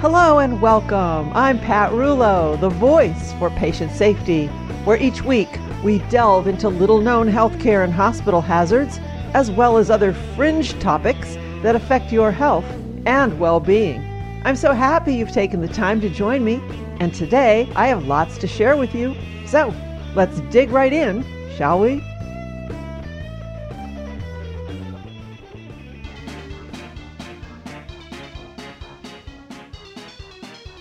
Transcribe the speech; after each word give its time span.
Hello 0.00 0.38
and 0.38 0.62
welcome. 0.62 1.30
I'm 1.34 1.58
Pat 1.58 1.92
Rullo, 1.92 2.58
the 2.58 2.70
voice 2.70 3.34
for 3.34 3.50
patient 3.50 3.92
safety, 3.92 4.46
where 4.86 4.96
each 4.96 5.20
week 5.20 5.50
we 5.84 5.98
delve 6.08 6.46
into 6.46 6.70
little 6.70 7.02
known 7.02 7.28
healthcare 7.28 7.84
and 7.84 7.92
hospital 7.92 8.40
hazards, 8.40 8.98
as 9.34 9.50
well 9.50 9.76
as 9.76 9.90
other 9.90 10.14
fringe 10.14 10.72
topics 10.80 11.34
that 11.60 11.76
affect 11.76 12.12
your 12.12 12.32
health 12.32 12.64
and 13.04 13.38
well 13.38 13.60
being. 13.60 14.00
I'm 14.46 14.56
so 14.56 14.72
happy 14.72 15.14
you've 15.14 15.32
taken 15.32 15.60
the 15.60 15.68
time 15.68 16.00
to 16.00 16.08
join 16.08 16.46
me, 16.46 16.62
and 16.98 17.12
today 17.12 17.70
I 17.76 17.88
have 17.88 18.06
lots 18.06 18.38
to 18.38 18.46
share 18.46 18.78
with 18.78 18.94
you. 18.94 19.14
So 19.44 19.74
let's 20.14 20.40
dig 20.48 20.70
right 20.70 20.94
in, 20.94 21.26
shall 21.58 21.78
we? 21.78 22.02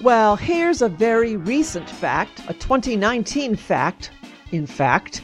Well, 0.02 0.38
here's 0.38 0.81
a 0.81 0.88
very 0.88 1.35
recent 1.35 1.89
fact, 1.89 2.39
a 2.47 2.53
2019 2.53 3.58
fact, 3.58 4.11
in 4.53 4.66
fact, 4.66 5.22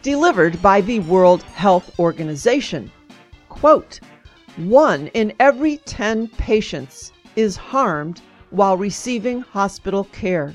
delivered 0.00 0.62
by 0.62 0.80
the 0.80 1.00
World 1.00 1.42
Health 1.42 1.98
Organization. 2.00 2.90
Quote, 3.50 4.00
one 4.56 5.08
in 5.08 5.34
every 5.40 5.76
10 5.76 6.28
patients 6.28 7.12
is 7.36 7.56
harmed 7.56 8.22
while 8.48 8.78
receiving 8.78 9.42
hospital 9.42 10.04
care. 10.04 10.54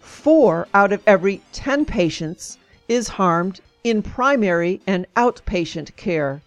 Four 0.00 0.68
out 0.74 0.92
of 0.92 1.02
every 1.06 1.40
10 1.52 1.86
patients 1.86 2.58
is 2.88 3.08
harmed 3.08 3.62
in 3.84 4.02
primary 4.02 4.82
and 4.86 5.06
outpatient 5.16 5.96
care. 5.96 6.42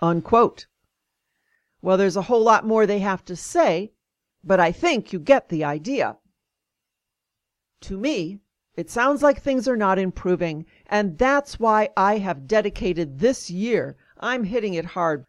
Unquote. 0.00 0.66
Well, 1.80 1.96
there's 1.96 2.16
a 2.16 2.22
whole 2.22 2.44
lot 2.44 2.64
more 2.64 2.86
they 2.86 3.00
have 3.00 3.24
to 3.24 3.34
say, 3.34 3.90
but 4.44 4.60
I 4.60 4.72
think 4.72 5.12
you 5.12 5.18
get 5.18 5.48
the 5.48 5.64
idea. 5.64 6.16
To 7.82 7.96
me, 7.96 8.40
it 8.74 8.90
sounds 8.90 9.22
like 9.22 9.40
things 9.40 9.68
are 9.68 9.76
not 9.76 9.98
improving, 9.98 10.66
and 10.86 11.18
that's 11.18 11.60
why 11.60 11.90
I 11.96 12.18
have 12.18 12.46
dedicated 12.46 13.18
this 13.18 13.50
year, 13.50 13.96
I'm 14.18 14.44
hitting 14.44 14.74
it 14.74 14.84
hard, 14.84 15.26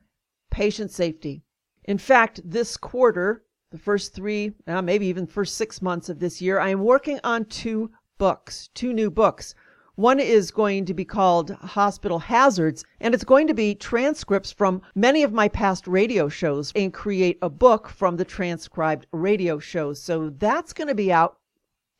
patient 0.49 0.91
safety. 0.91 1.43
In 1.83 1.97
fact, 1.97 2.39
this 2.45 2.77
quarter, 2.77 3.43
the 3.71 3.77
first 3.77 4.13
three, 4.13 4.53
uh, 4.67 4.81
maybe 4.81 5.07
even 5.07 5.27
first 5.27 5.55
six 5.55 5.81
months 5.81 6.07
of 6.07 6.19
this 6.19 6.41
year, 6.41 6.59
I 6.59 6.69
am 6.69 6.83
working 6.83 7.19
on 7.23 7.45
two 7.45 7.91
books, 8.17 8.69
two 8.73 8.93
new 8.93 9.11
books. 9.11 9.55
One 9.95 10.19
is 10.19 10.49
going 10.49 10.85
to 10.85 10.93
be 10.95 11.05
called 11.05 11.51
Hospital 11.51 12.17
Hazards, 12.17 12.83
and 12.99 13.13
it's 13.13 13.23
going 13.23 13.45
to 13.45 13.53
be 13.53 13.75
transcripts 13.75 14.51
from 14.51 14.81
many 14.95 15.21
of 15.21 15.31
my 15.31 15.47
past 15.47 15.87
radio 15.87 16.27
shows 16.27 16.71
and 16.75 16.91
create 16.91 17.37
a 17.43 17.49
book 17.51 17.89
from 17.89 18.17
the 18.17 18.25
transcribed 18.25 19.05
radio 19.11 19.59
shows. 19.59 20.01
So 20.01 20.31
that's 20.31 20.73
going 20.73 20.87
to 20.87 20.95
be 20.95 21.13
out, 21.13 21.37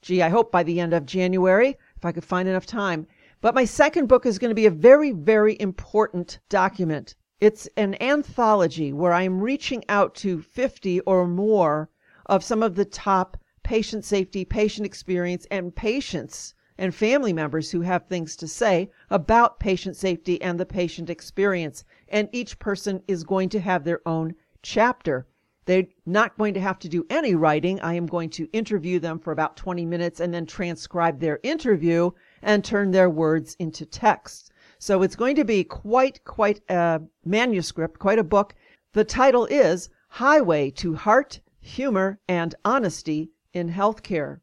gee, 0.01 0.23
I 0.23 0.29
hope 0.29 0.51
by 0.51 0.63
the 0.63 0.79
end 0.79 0.95
of 0.95 1.05
January, 1.05 1.77
if 1.95 2.03
I 2.03 2.11
could 2.11 2.25
find 2.25 2.49
enough 2.49 2.65
time. 2.65 3.05
But 3.41 3.53
my 3.53 3.63
second 3.63 4.07
book 4.07 4.25
is 4.25 4.39
going 4.39 4.49
to 4.49 4.55
be 4.55 4.65
a 4.65 4.71
very, 4.71 5.11
very 5.11 5.55
important 5.59 6.39
document. 6.49 7.13
It's 7.39 7.69
an 7.77 7.95
anthology 8.01 8.91
where 8.91 9.13
I'm 9.13 9.39
reaching 9.39 9.83
out 9.87 10.15
to 10.15 10.41
50 10.41 11.01
or 11.01 11.27
more 11.27 11.91
of 12.25 12.43
some 12.43 12.63
of 12.63 12.73
the 12.73 12.85
top 12.85 13.37
patient 13.61 14.03
safety, 14.03 14.45
patient 14.45 14.87
experience, 14.87 15.45
and 15.51 15.75
patients 15.75 16.55
and 16.77 16.93
family 16.93 17.33
members 17.33 17.71
who 17.71 17.81
have 17.81 18.05
things 18.05 18.35
to 18.35 18.47
say 18.47 18.89
about 19.09 19.59
patient 19.59 19.95
safety 19.95 20.41
and 20.41 20.59
the 20.59 20.65
patient 20.65 21.09
experience. 21.09 21.83
And 22.07 22.29
each 22.31 22.59
person 22.59 23.03
is 23.07 23.23
going 23.23 23.49
to 23.49 23.59
have 23.59 23.83
their 23.83 24.01
own 24.07 24.35
chapter. 24.61 25.27
They're 25.65 25.87
not 26.05 26.37
going 26.37 26.53
to 26.55 26.59
have 26.59 26.79
to 26.79 26.89
do 26.89 27.05
any 27.09 27.35
writing. 27.35 27.79
I 27.79 27.93
am 27.93 28.05
going 28.05 28.29
to 28.31 28.49
interview 28.51 28.99
them 28.99 29.19
for 29.19 29.31
about 29.31 29.55
20 29.55 29.85
minutes 29.85 30.19
and 30.19 30.33
then 30.33 30.45
transcribe 30.45 31.19
their 31.19 31.39
interview 31.43 32.11
and 32.41 32.63
turn 32.63 32.91
their 32.91 33.09
words 33.09 33.55
into 33.59 33.85
text. 33.85 34.51
So 34.79 35.01
it's 35.03 35.15
going 35.15 35.37
to 35.37 35.45
be 35.45 35.63
quite, 35.63 36.25
quite 36.25 36.59
a 36.69 37.01
manuscript, 37.23 37.99
quite 37.99 38.19
a 38.19 38.23
book. 38.23 38.55
The 38.91 39.05
title 39.05 39.45
is 39.45 39.89
Highway 40.09 40.69
to 40.71 40.95
Heart, 40.95 41.39
Humor, 41.61 42.19
and 42.27 42.53
Honesty 42.65 43.31
in 43.53 43.69
Healthcare. 43.69 44.41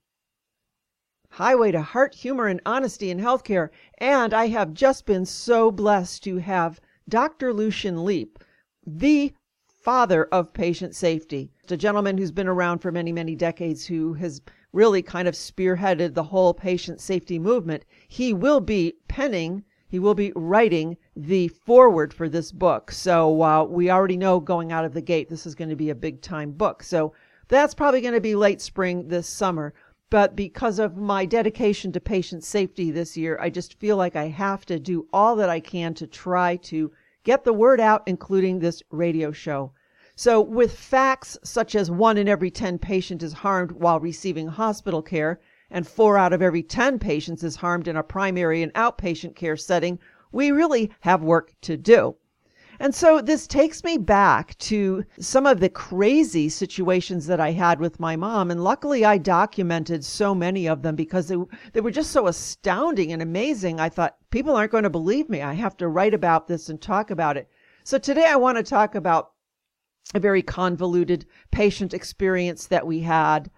Highway 1.35 1.71
to 1.71 1.81
Heart, 1.81 2.15
Humor, 2.17 2.49
and 2.49 2.61
Honesty 2.67 3.11
in 3.11 3.19
Healthcare. 3.19 3.69
And 3.99 4.35
I 4.35 4.49
have 4.49 4.75
just 4.75 5.07
been 5.07 5.25
so 5.25 5.71
blessed 5.71 6.25
to 6.25 6.39
have 6.39 6.81
Dr. 7.09 7.53
Lucian 7.53 8.05
Leape, 8.05 8.39
the 8.85 9.33
father 9.67 10.25
of 10.27 10.53
patient 10.53 10.95
safety, 10.95 11.51
a 11.71 11.77
gentleman 11.77 12.19
who's 12.19 12.33
been 12.33 12.49
around 12.49 12.81
for 12.81 12.91
many, 12.91 13.13
many 13.13 13.37
decades 13.37 13.87
who 13.87 14.15
has 14.15 14.43
really 14.73 15.03
kind 15.03 15.29
of 15.29 15.35
spearheaded 15.35 16.15
the 16.15 16.25
whole 16.25 16.53
patient 16.53 17.01
safety 17.01 17.39
movement. 17.39 17.85
He 18.09 18.33
will 18.33 18.61
be 18.61 18.95
penning, 19.09 19.65
he 19.89 19.99
will 19.99 20.15
be 20.15 20.33
writing 20.35 20.97
the 21.17 21.49
foreword 21.49 22.13
for 22.13 22.29
this 22.29 22.53
book. 22.53 22.91
So 22.91 23.43
uh, 23.43 23.65
we 23.65 23.91
already 23.91 24.17
know 24.17 24.41
going 24.41 24.73
out 24.73 24.85
of 24.85 24.95
the 24.95 25.01
gate, 25.01 25.29
this 25.29 25.47
is 25.47 25.55
going 25.55 25.71
to 25.71 25.77
be 25.77 25.91
a 25.91 25.95
big 25.95 26.23
time 26.23 26.51
book. 26.51 26.83
So 26.83 27.13
that's 27.49 27.75
probably 27.75 28.01
going 28.01 28.15
to 28.15 28.21
be 28.21 28.37
late 28.37 28.61
spring 28.61 29.09
this 29.09 29.29
summer. 29.29 29.75
But 30.11 30.35
because 30.35 30.81
of 30.81 30.97
my 30.97 31.25
dedication 31.25 31.93
to 31.93 32.01
patient 32.01 32.43
safety 32.43 32.91
this 32.91 33.17
year, 33.17 33.39
I 33.41 33.49
just 33.49 33.79
feel 33.79 33.97
like 33.97 34.17
I 34.17 34.27
have 34.27 34.67
to 34.67 34.81
do 34.81 35.07
all 35.13 35.37
that 35.37 35.49
I 35.49 35.61
can 35.61 35.95
to 35.95 36.07
try 36.09 36.57
to 36.57 36.91
get 37.23 37.45
the 37.45 37.53
word 37.53 37.81
out, 37.81 38.03
including 38.07 38.59
this 38.59 38.83
radio 38.91 39.31
show. 39.31 39.73
So, 40.17 40.41
with 40.41 40.77
facts 40.77 41.39
such 41.45 41.77
as 41.77 41.93
one 41.93 42.19
in 42.19 42.27
every 42.27 42.51
10 42.51 42.81
patients 42.81 43.23
is 43.23 43.33
harmed 43.33 43.71
while 43.71 44.01
receiving 44.01 44.49
hospital 44.49 45.01
care, 45.01 45.41
and 45.71 45.87
four 45.87 46.19
out 46.19 46.33
of 46.33 46.43
every 46.43 46.65
10 46.65 46.99
patients 46.99 47.45
is 47.45 47.57
harmed 47.57 47.87
in 47.87 47.97
a 47.97 48.03
primary 48.03 48.65
and 48.65 48.75
outpatient 48.75 49.37
care 49.37 49.57
setting, 49.57 50.01
we 50.33 50.51
really 50.51 50.91
have 51.01 51.23
work 51.23 51.55
to 51.61 51.77
do. 51.77 52.17
And 52.83 52.95
so 52.95 53.21
this 53.21 53.47
takes 53.47 53.85
me 53.85 53.99
back 53.99 54.57
to 54.57 55.05
some 55.19 55.45
of 55.45 55.61
the 55.61 55.69
crazy 55.69 56.49
situations 56.49 57.27
that 57.27 57.39
I 57.39 57.51
had 57.51 57.79
with 57.79 58.01
my 58.01 58.17
mom. 58.17 58.51
And 58.51 58.65
luckily, 58.65 59.05
I 59.05 59.19
documented 59.19 60.03
so 60.03 60.35
many 60.35 60.67
of 60.67 60.81
them 60.81 60.97
because 60.97 61.29
they, 61.29 61.37
they 61.75 61.83
were 61.83 61.91
just 61.91 62.11
so 62.11 62.27
astounding 62.27 63.13
and 63.13 63.21
amazing. 63.21 63.81
I 63.81 63.91
thought, 63.91 64.17
people 64.31 64.57
aren't 64.57 64.73
going 64.73 64.85
to 64.85 64.91
believe 64.91 65.29
me. 65.29 65.43
I 65.43 65.53
have 65.53 65.77
to 65.77 65.89
write 65.89 66.15
about 66.15 66.49
this 66.49 66.71
and 66.71 66.81
talk 66.81 67.11
about 67.11 67.37
it. 67.37 67.51
So 67.85 67.99
today, 67.99 68.25
I 68.27 68.37
want 68.37 68.57
to 68.57 68.63
talk 68.63 68.95
about 68.95 69.33
a 70.15 70.21
very 70.21 70.41
convoluted 70.41 71.27
patient 71.51 71.93
experience 71.93 72.67
that 72.69 72.87
we 72.87 73.01
had. 73.01 73.51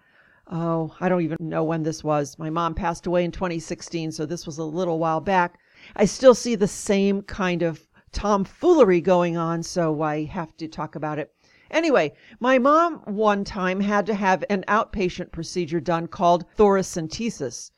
Oh, 0.51 0.93
I 0.99 1.07
don't 1.07 1.21
even 1.21 1.37
know 1.39 1.63
when 1.63 1.83
this 1.83 2.03
was. 2.03 2.37
My 2.37 2.49
mom 2.49 2.75
passed 2.75 3.07
away 3.07 3.23
in 3.23 3.31
2016, 3.31 4.11
so 4.11 4.25
this 4.25 4.45
was 4.45 4.57
a 4.57 4.65
little 4.65 4.99
while 4.99 5.21
back. 5.21 5.59
I 5.95 6.03
still 6.03 6.35
see 6.35 6.55
the 6.55 6.67
same 6.67 7.21
kind 7.21 7.61
of 7.61 7.87
tomfoolery 8.13 9.01
going 9.01 9.35
on, 9.35 9.61
so 9.63 10.01
I 10.01 10.23
have 10.23 10.55
to 10.57 10.67
talk 10.67 10.95
about 10.95 11.19
it. 11.19 11.33
Anyway, 11.69 12.13
my 12.39 12.59
mom 12.59 12.99
one 13.05 13.43
time 13.43 13.81
had 13.81 14.05
to 14.05 14.13
have 14.13 14.45
an 14.49 14.63
outpatient 14.67 15.31
procedure 15.31 15.79
done 15.81 16.07
called 16.07 16.45
thoracentesis, 16.55 17.71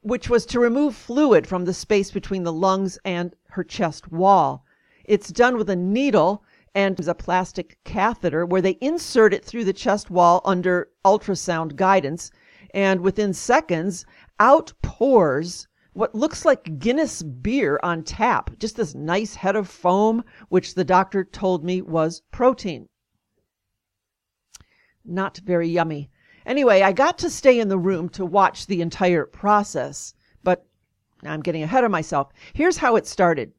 which 0.00 0.28
was 0.30 0.46
to 0.46 0.58
remove 0.58 0.96
fluid 0.96 1.46
from 1.46 1.64
the 1.64 1.74
space 1.74 2.10
between 2.10 2.42
the 2.42 2.52
lungs 2.52 2.98
and 3.04 3.34
her 3.50 3.62
chest 3.62 4.10
wall. 4.10 4.64
It's 5.04 5.28
done 5.28 5.56
with 5.58 5.68
a 5.68 5.76
needle 5.76 6.42
and 6.74 6.98
a 7.06 7.14
plastic 7.14 7.78
catheter 7.84 8.44
where 8.44 8.62
they 8.62 8.78
insert 8.80 9.32
it 9.34 9.44
through 9.44 9.64
the 9.64 9.72
chest 9.72 10.10
wall 10.10 10.40
under 10.44 10.88
ultrasound 11.04 11.76
guidance, 11.76 12.30
and 12.72 13.00
within 13.00 13.32
seconds, 13.32 14.04
out 14.40 14.72
pours 14.82 15.68
what 15.94 16.14
looks 16.14 16.44
like 16.44 16.78
Guinness 16.78 17.22
beer 17.22 17.80
on 17.82 18.02
tap, 18.02 18.50
just 18.58 18.76
this 18.76 18.94
nice 18.94 19.34
head 19.34 19.56
of 19.56 19.68
foam, 19.68 20.24
which 20.48 20.74
the 20.74 20.84
doctor 20.84 21.24
told 21.24 21.64
me 21.64 21.80
was 21.80 22.22
protein. 22.32 22.88
Not 25.04 25.38
very 25.38 25.68
yummy. 25.68 26.10
Anyway, 26.44 26.82
I 26.82 26.92
got 26.92 27.16
to 27.18 27.30
stay 27.30 27.58
in 27.58 27.68
the 27.68 27.78
room 27.78 28.08
to 28.10 28.26
watch 28.26 28.66
the 28.66 28.82
entire 28.82 29.24
process, 29.24 30.14
but 30.42 30.66
I'm 31.22 31.40
getting 31.40 31.62
ahead 31.62 31.84
of 31.84 31.90
myself. 31.90 32.32
Here's 32.52 32.78
how 32.78 32.96
it 32.96 33.06
started. 33.06 33.52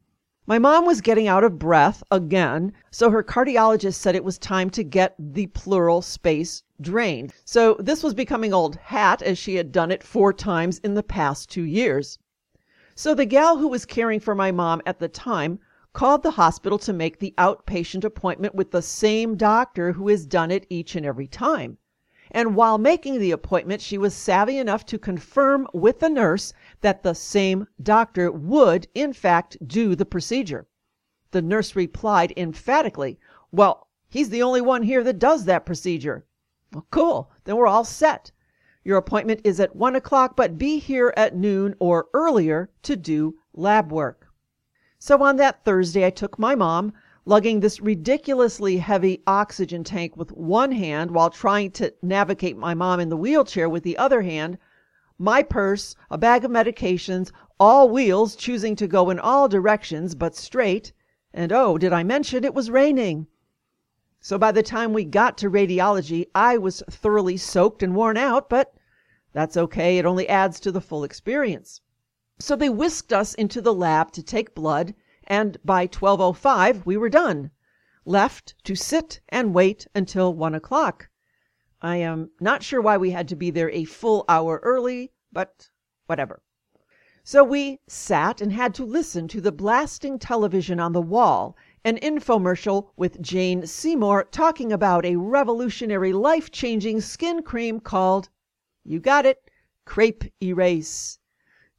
My 0.45 0.59
mom 0.59 0.85
was 0.85 1.01
getting 1.01 1.27
out 1.27 1.43
of 1.43 1.57
breath 1.57 2.03
again, 2.11 2.73
so 2.91 3.09
her 3.09 3.23
cardiologist 3.23 3.95
said 3.95 4.15
it 4.15 4.23
was 4.23 4.37
time 4.37 4.69
to 4.71 4.83
get 4.83 5.15
the 5.17 5.47
pleural 5.47 6.03
space 6.03 6.61
drained. 6.81 7.33
So 7.45 7.77
this 7.79 8.03
was 8.03 8.13
becoming 8.13 8.53
old 8.53 8.75
hat 8.75 9.21
as 9.21 9.39
she 9.39 9.55
had 9.55 9.71
done 9.71 9.89
it 9.89 10.03
four 10.03 10.33
times 10.33 10.79
in 10.79 10.93
the 10.93 11.01
past 11.01 11.49
two 11.49 11.63
years. 11.63 12.19
So 12.97 13.13
the 13.13 13.25
gal 13.25 13.57
who 13.57 13.67
was 13.67 13.85
caring 13.85 14.21
for 14.21 14.33
my 14.33 14.53
mom 14.53 14.81
at 14.85 14.99
the 14.99 15.09
time 15.09 15.59
called 15.91 16.23
the 16.23 16.31
hospital 16.31 16.77
to 16.79 16.93
make 16.93 17.19
the 17.19 17.33
outpatient 17.37 18.05
appointment 18.05 18.55
with 18.55 18.71
the 18.71 18.81
same 18.81 19.35
doctor 19.35 19.91
who 19.91 20.07
has 20.07 20.25
done 20.25 20.49
it 20.49 20.65
each 20.69 20.95
and 20.95 21.05
every 21.05 21.27
time. 21.27 21.77
And 22.31 22.55
while 22.55 22.77
making 22.77 23.19
the 23.19 23.31
appointment, 23.31 23.81
she 23.81 23.97
was 23.97 24.13
savvy 24.13 24.57
enough 24.57 24.85
to 24.85 24.97
confirm 24.97 25.67
with 25.73 25.99
the 25.99 26.09
nurse 26.09 26.53
that 26.79 27.03
the 27.03 27.13
same 27.13 27.67
doctor 27.83 28.31
would, 28.31 28.87
in 28.95 29.11
fact, 29.11 29.57
do 29.67 29.93
the 29.93 30.05
procedure. 30.05 30.65
The 31.31 31.41
nurse 31.41 31.75
replied 31.75 32.31
emphatically, 32.37 33.19
Well, 33.51 33.89
he's 34.07 34.29
the 34.29 34.41
only 34.41 34.61
one 34.61 34.83
here 34.83 35.03
that 35.03 35.19
does 35.19 35.43
that 35.45 35.65
procedure. 35.65 36.25
Well, 36.73 36.87
cool. 36.91 37.31
Then 37.43 37.57
we're 37.57 37.67
all 37.67 37.83
set. 37.83 38.31
Your 38.85 38.97
appointment 38.97 39.41
is 39.43 39.59
at 39.59 39.75
one 39.75 39.95
o'clock, 39.95 40.35
but 40.35 40.59
be 40.59 40.77
here 40.77 41.11
at 41.17 41.35
noon 41.35 41.73
or 41.79 42.05
earlier 42.13 42.69
to 42.83 42.95
do 42.95 43.33
lab 43.51 43.91
work. 43.91 44.27
So 44.99 45.23
on 45.23 45.37
that 45.37 45.65
Thursday, 45.65 46.05
I 46.05 46.11
took 46.11 46.37
my 46.37 46.53
mom, 46.53 46.93
lugging 47.25 47.61
this 47.61 47.81
ridiculously 47.81 48.77
heavy 48.77 49.23
oxygen 49.25 49.83
tank 49.83 50.15
with 50.15 50.31
one 50.31 50.71
hand 50.71 51.09
while 51.09 51.31
trying 51.31 51.71
to 51.71 51.95
navigate 52.03 52.57
my 52.57 52.75
mom 52.75 52.99
in 52.99 53.09
the 53.09 53.17
wheelchair 53.17 53.67
with 53.67 53.81
the 53.81 53.97
other 53.97 54.21
hand, 54.21 54.59
my 55.17 55.41
purse, 55.41 55.95
a 56.11 56.17
bag 56.19 56.45
of 56.45 56.51
medications, 56.51 57.31
all 57.59 57.89
wheels 57.89 58.35
choosing 58.35 58.75
to 58.75 58.87
go 58.87 59.09
in 59.09 59.17
all 59.17 59.47
directions 59.47 60.13
but 60.13 60.35
straight, 60.35 60.93
and 61.33 61.51
oh, 61.51 61.79
did 61.79 61.91
I 61.91 62.03
mention 62.03 62.43
it 62.43 62.53
was 62.53 62.69
raining? 62.69 63.25
So 64.27 64.39
by 64.39 64.51
the 64.51 64.63
time 64.63 64.91
we 64.91 65.05
got 65.05 65.37
to 65.37 65.51
radiology, 65.51 66.25
I 66.33 66.57
was 66.57 66.81
thoroughly 66.89 67.37
soaked 67.37 67.83
and 67.83 67.93
worn 67.93 68.17
out, 68.17 68.49
but 68.49 68.73
that's 69.33 69.55
okay, 69.55 69.99
it 69.99 70.05
only 70.07 70.27
adds 70.27 70.59
to 70.61 70.71
the 70.71 70.81
full 70.81 71.03
experience. 71.03 71.81
So 72.39 72.55
they 72.55 72.67
whisked 72.67 73.13
us 73.13 73.35
into 73.35 73.61
the 73.61 73.71
lab 73.71 74.11
to 74.13 74.23
take 74.23 74.55
blood 74.55 74.95
and 75.27 75.59
by 75.63 75.85
12:05 75.85 76.87
we 76.87 76.97
were 76.97 77.07
done, 77.07 77.51
left 78.03 78.55
to 78.63 78.73
sit 78.73 79.19
and 79.29 79.53
wait 79.53 79.85
until 79.93 80.33
one 80.33 80.55
o'clock. 80.55 81.07
I 81.79 81.97
am 81.97 82.31
not 82.39 82.63
sure 82.63 82.81
why 82.81 82.97
we 82.97 83.11
had 83.11 83.27
to 83.27 83.35
be 83.35 83.51
there 83.51 83.69
a 83.69 83.83
full 83.83 84.25
hour 84.27 84.59
early, 84.63 85.11
but 85.31 85.69
whatever. 86.07 86.41
So 87.23 87.43
we 87.43 87.79
sat 87.85 88.41
and 88.41 88.51
had 88.51 88.73
to 88.73 88.85
listen 88.85 89.27
to 89.27 89.39
the 89.39 89.51
blasting 89.51 90.17
television 90.17 90.79
on 90.79 90.93
the 90.93 90.99
wall, 91.15 91.55
an 91.85 91.99
infomercial 91.99 92.89
with 92.97 93.21
Jane 93.21 93.67
Seymour 93.67 94.23
talking 94.31 94.73
about 94.73 95.05
a 95.05 95.17
revolutionary 95.17 96.11
life 96.13 96.49
changing 96.49 96.99
skin 96.99 97.43
cream 97.43 97.79
called, 97.79 98.27
you 98.83 98.99
got 98.99 99.27
it, 99.27 99.51
Crepe 99.85 100.33
Erase. 100.41 101.19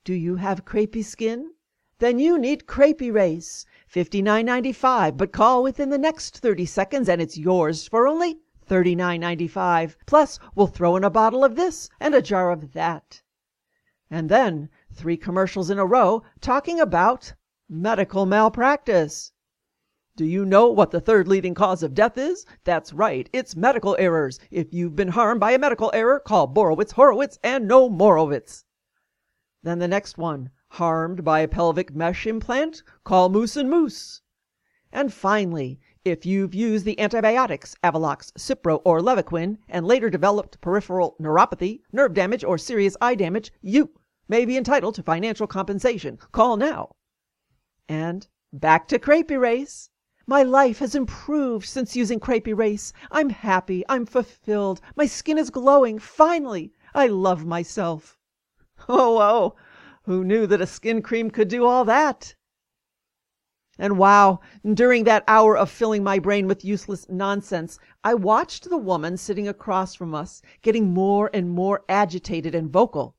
Do 0.04 0.14
you 0.14 0.36
have 0.36 0.64
crepey 0.64 1.04
skin? 1.04 1.50
Then 1.98 2.20
you 2.20 2.38
need 2.38 2.68
Crepe 2.68 3.02
Erase. 3.02 3.66
$59.95, 3.92 5.16
but 5.16 5.32
call 5.32 5.64
within 5.64 5.90
the 5.90 5.98
next 5.98 6.38
30 6.38 6.66
seconds 6.66 7.08
and 7.08 7.20
it's 7.20 7.36
yours 7.36 7.88
for 7.88 8.06
only 8.06 8.38
$39.95. 8.68 9.96
Plus, 10.06 10.38
we'll 10.54 10.68
throw 10.68 10.94
in 10.94 11.02
a 11.02 11.10
bottle 11.10 11.42
of 11.42 11.56
this 11.56 11.88
and 11.98 12.14
a 12.14 12.22
jar 12.22 12.52
of 12.52 12.74
that. 12.74 13.22
And 14.08 14.28
then 14.28 14.68
three 14.92 15.16
commercials 15.16 15.68
in 15.68 15.80
a 15.80 15.86
row 15.86 16.22
talking 16.40 16.78
about 16.78 17.34
medical 17.68 18.24
malpractice. 18.24 19.32
Do 20.16 20.24
you 20.24 20.46
know 20.46 20.68
what 20.68 20.92
the 20.92 21.00
third 21.00 21.28
leading 21.28 21.52
cause 21.52 21.82
of 21.82 21.92
death 21.92 22.16
is? 22.16 22.46
That's 22.64 22.94
right, 22.94 23.28
it's 23.34 23.54
medical 23.54 23.94
errors. 23.98 24.40
If 24.50 24.72
you've 24.72 24.96
been 24.96 25.08
harmed 25.08 25.40
by 25.40 25.52
a 25.52 25.58
medical 25.58 25.90
error, 25.92 26.18
call 26.20 26.48
Borowitz, 26.48 26.92
Horowitz, 26.92 27.38
and 27.44 27.68
no 27.68 27.90
Morowitz. 27.90 28.64
Then 29.62 29.78
the 29.78 29.88
next 29.88 30.16
one 30.16 30.50
Harmed 30.70 31.22
by 31.22 31.40
a 31.40 31.48
pelvic 31.48 31.94
mesh 31.94 32.26
implant? 32.26 32.82
Call 33.04 33.28
Moose 33.28 33.56
and 33.56 33.68
Moose. 33.68 34.22
And 34.90 35.12
finally, 35.12 35.80
if 36.02 36.24
you've 36.24 36.54
used 36.54 36.86
the 36.86 36.98
antibiotics 36.98 37.76
Avelox, 37.84 38.32
Cipro, 38.38 38.80
or 38.84 39.00
Levaquin 39.00 39.58
and 39.68 39.86
later 39.86 40.08
developed 40.08 40.60
peripheral 40.60 41.14
neuropathy, 41.20 41.82
nerve 41.92 42.14
damage, 42.14 42.42
or 42.42 42.56
serious 42.56 42.96
eye 43.00 43.16
damage, 43.16 43.52
you 43.60 43.90
may 44.28 44.46
be 44.46 44.56
entitled 44.56 44.94
to 44.94 45.02
financial 45.02 45.46
compensation. 45.46 46.18
Call 46.32 46.56
now. 46.56 46.96
And 47.86 48.26
back 48.52 48.88
to 48.88 48.98
Crepe 48.98 49.30
Erase. 49.30 49.90
My 50.28 50.42
life 50.42 50.80
has 50.80 50.96
improved 50.96 51.66
since 51.66 51.94
using 51.94 52.18
Crepe 52.18 52.48
Erase. 52.48 52.92
I'm 53.12 53.30
happy. 53.30 53.84
I'm 53.88 54.04
fulfilled. 54.04 54.80
My 54.96 55.06
skin 55.06 55.38
is 55.38 55.50
glowing. 55.50 56.00
Finally, 56.00 56.72
I 56.96 57.06
love 57.06 57.46
myself. 57.46 58.18
Oh, 58.88 59.18
oh, 59.20 59.54
who 60.02 60.24
knew 60.24 60.48
that 60.48 60.60
a 60.60 60.66
skin 60.66 61.00
cream 61.00 61.30
could 61.30 61.46
do 61.46 61.64
all 61.64 61.84
that? 61.84 62.34
And 63.78 63.98
wow, 63.98 64.40
during 64.64 65.04
that 65.04 65.22
hour 65.28 65.56
of 65.56 65.70
filling 65.70 66.02
my 66.02 66.18
brain 66.18 66.48
with 66.48 66.64
useless 66.64 67.08
nonsense, 67.08 67.78
I 68.02 68.14
watched 68.14 68.68
the 68.68 68.76
woman 68.76 69.16
sitting 69.16 69.46
across 69.46 69.94
from 69.94 70.12
us 70.12 70.42
getting 70.60 70.92
more 70.92 71.30
and 71.32 71.50
more 71.50 71.84
agitated 71.88 72.52
and 72.52 72.68
vocal. 72.68 73.14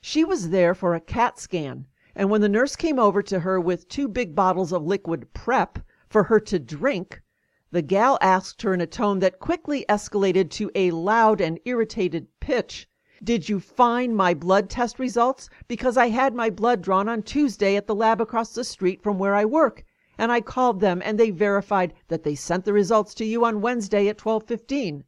She 0.00 0.24
was 0.24 0.48
there 0.48 0.74
for 0.74 0.94
a 0.94 1.00
CAT 1.00 1.38
scan, 1.38 1.88
and 2.16 2.30
when 2.30 2.40
the 2.40 2.48
nurse 2.48 2.74
came 2.74 2.98
over 2.98 3.22
to 3.22 3.40
her 3.40 3.60
with 3.60 3.86
two 3.86 4.08
big 4.08 4.34
bottles 4.34 4.72
of 4.72 4.82
liquid 4.82 5.34
prep 5.34 5.78
for 6.12 6.22
her 6.24 6.38
to 6.38 6.58
drink, 6.58 7.22
the 7.70 7.82
gal 7.82 8.18
asked 8.20 8.62
her 8.62 8.72
in 8.72 8.80
a 8.80 8.86
tone 8.86 9.18
that 9.18 9.40
quickly 9.40 9.84
escalated 9.88 10.50
to 10.50 10.70
a 10.74 10.92
loud 10.92 11.40
and 11.40 11.58
irritated 11.64 12.28
pitch 12.38 12.86
did 13.24 13.48
you 13.48 13.60
find 13.60 14.16
my 14.16 14.34
blood 14.34 14.68
test 14.68 14.98
results? 14.98 15.48
Because 15.68 15.96
I 15.96 16.08
had 16.08 16.34
my 16.34 16.50
blood 16.50 16.82
drawn 16.82 17.08
on 17.08 17.22
Tuesday 17.22 17.76
at 17.76 17.86
the 17.86 17.94
lab 17.94 18.20
across 18.20 18.52
the 18.52 18.64
street 18.64 19.00
from 19.00 19.16
where 19.16 19.36
I 19.36 19.44
work, 19.44 19.84
and 20.18 20.32
I 20.32 20.40
called 20.40 20.80
them 20.80 21.00
and 21.04 21.20
they 21.20 21.30
verified 21.30 21.94
that 22.08 22.24
they 22.24 22.34
sent 22.34 22.64
the 22.64 22.72
results 22.72 23.14
to 23.14 23.24
you 23.24 23.44
on 23.44 23.60
Wednesday 23.60 24.08
at 24.08 24.18
12:15. 24.18 25.04